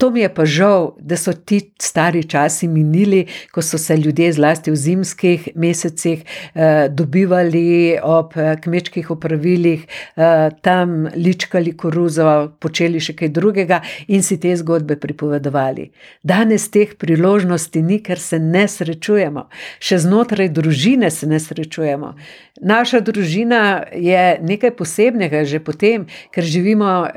To 0.00 0.10
mi 0.10 0.20
je 0.20 0.28
pa 0.34 0.44
žal, 0.48 0.94
da 0.96 1.16
so 1.16 1.32
ti 1.32 1.58
stari 1.82 2.22
časi 2.24 2.68
minili, 2.68 3.26
ko 3.52 3.62
so 3.62 3.78
se 3.78 3.96
ljudje, 3.96 4.32
zlasti 4.32 4.70
v 4.70 4.76
zimskih 4.76 5.48
mesecih, 5.54 6.22
eh, 6.54 6.88
dobivali 6.88 7.98
ob 8.02 8.32
eh, 8.36 8.56
kmečkih 8.62 9.10
opravilih, 9.10 9.84
eh, 10.16 10.50
tam 10.62 11.04
ličkali 11.16 11.76
koruzo, 11.76 12.48
počeli 12.60 13.00
še 13.00 13.12
kaj 13.12 13.28
drugega 13.28 13.82
in 14.08 14.22
si 14.22 14.38
te 14.40 14.54
zgodbe 14.56 14.96
pripovedovali. 14.96 15.90
Danes 16.22 16.70
teh 16.70 16.96
priložnosti 16.96 17.82
ni, 17.82 18.00
ker 18.00 18.18
se 18.18 18.38
ne 18.38 18.64
srečujemo, 18.68 19.48
še 19.80 19.98
znotraj 19.98 20.48
družine 20.48 21.10
se 21.10 21.28
ne 21.28 21.40
srečujemo. 21.40 22.14
Naša 22.62 23.00
družina 23.04 23.84
je 23.92 24.38
nekaj 24.40 24.72
posebnega 24.76 25.44
že 25.44 25.60
potem, 25.60 26.06
ker 26.32 26.44
živimo 26.44 27.08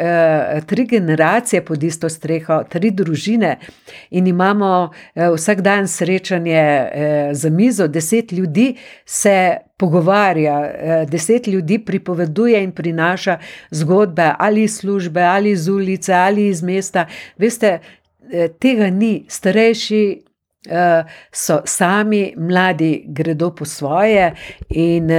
tri 0.67 0.85
generacije 0.87 1.61
pod 1.65 1.83
isto 1.83 2.09
streho 2.09 2.63
tri 2.73 2.91
družine 2.91 3.57
in 4.09 4.27
imamo 4.27 4.71
eh, 4.89 5.29
vsak 5.35 5.61
dan 5.61 5.87
srečanje 5.87 6.57
eh, 6.57 7.29
za 7.33 7.49
mizo, 7.49 7.87
deset 7.87 8.31
ljudi 8.31 8.75
se 9.05 9.57
pogovarja, 9.77 10.57
eh, 10.65 11.05
deset 11.09 11.47
ljudi 11.47 11.79
pripoveduje 11.85 12.63
in 12.63 12.71
prinaša 12.71 13.37
zgodbe 13.71 14.31
ali 14.39 14.63
iz 14.63 14.77
službe, 14.77 15.21
ali 15.21 15.51
iz 15.51 15.67
ulice, 15.67 16.13
ali 16.13 16.47
iz 16.47 16.63
mesta. 16.63 17.05
Veste, 17.37 17.79
tega 18.59 18.89
ni, 18.89 19.25
starejši 19.27 20.03
so 20.63 21.59
sami, 21.65 22.33
mladi 22.37 23.03
gredo 23.07 23.51
po 23.55 23.65
svoje, 23.65 24.31
in 24.69 25.11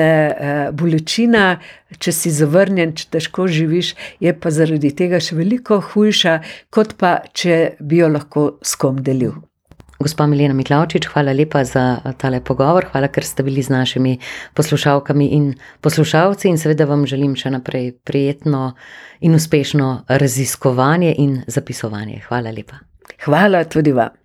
bolečina, 0.72 1.59
če 1.98 2.12
si 2.12 2.33
zavrnjen, 2.35 2.94
če 2.96 3.09
težko 3.18 3.48
živiš, 3.48 3.94
je 4.24 4.35
pa 4.35 4.52
zaradi 4.54 4.94
tega 4.96 5.20
še 5.20 5.37
veliko 5.38 5.80
hujša, 5.92 6.38
kot 6.74 6.96
pa 7.00 7.18
če 7.33 7.76
bi 7.80 8.00
jo 8.00 8.09
lahko 8.12 8.54
s 8.64 8.78
kom 8.80 9.02
delil. 9.04 9.37
Gospa 10.04 10.26
Milena 10.26 10.54
Miklavčič, 10.54 11.07
hvala 11.14 11.33
lepa 11.33 11.62
za 11.64 11.85
tale 12.20 12.40
pogovor, 12.44 12.88
hvala, 12.92 13.09
ker 13.09 13.24
ste 13.24 13.44
bili 13.46 13.62
z 13.62 13.72
našimi 13.72 14.18
poslušalkami 14.59 15.28
in 15.37 15.46
poslušalci, 15.80 16.50
in 16.50 16.59
seveda 16.61 16.85
vam 16.90 17.07
želim 17.07 17.37
še 17.38 17.54
naprej 17.54 17.92
prijetno 18.04 18.74
in 19.24 19.38
uspešno 19.38 20.04
raziskovanje 20.09 21.14
in 21.18 21.38
zapisovanje. 21.46 22.20
Hvala 22.28 22.52
lepa. 22.52 22.83
Hvala 23.24 23.64
tudi 23.64 23.94
vam. 23.96 24.23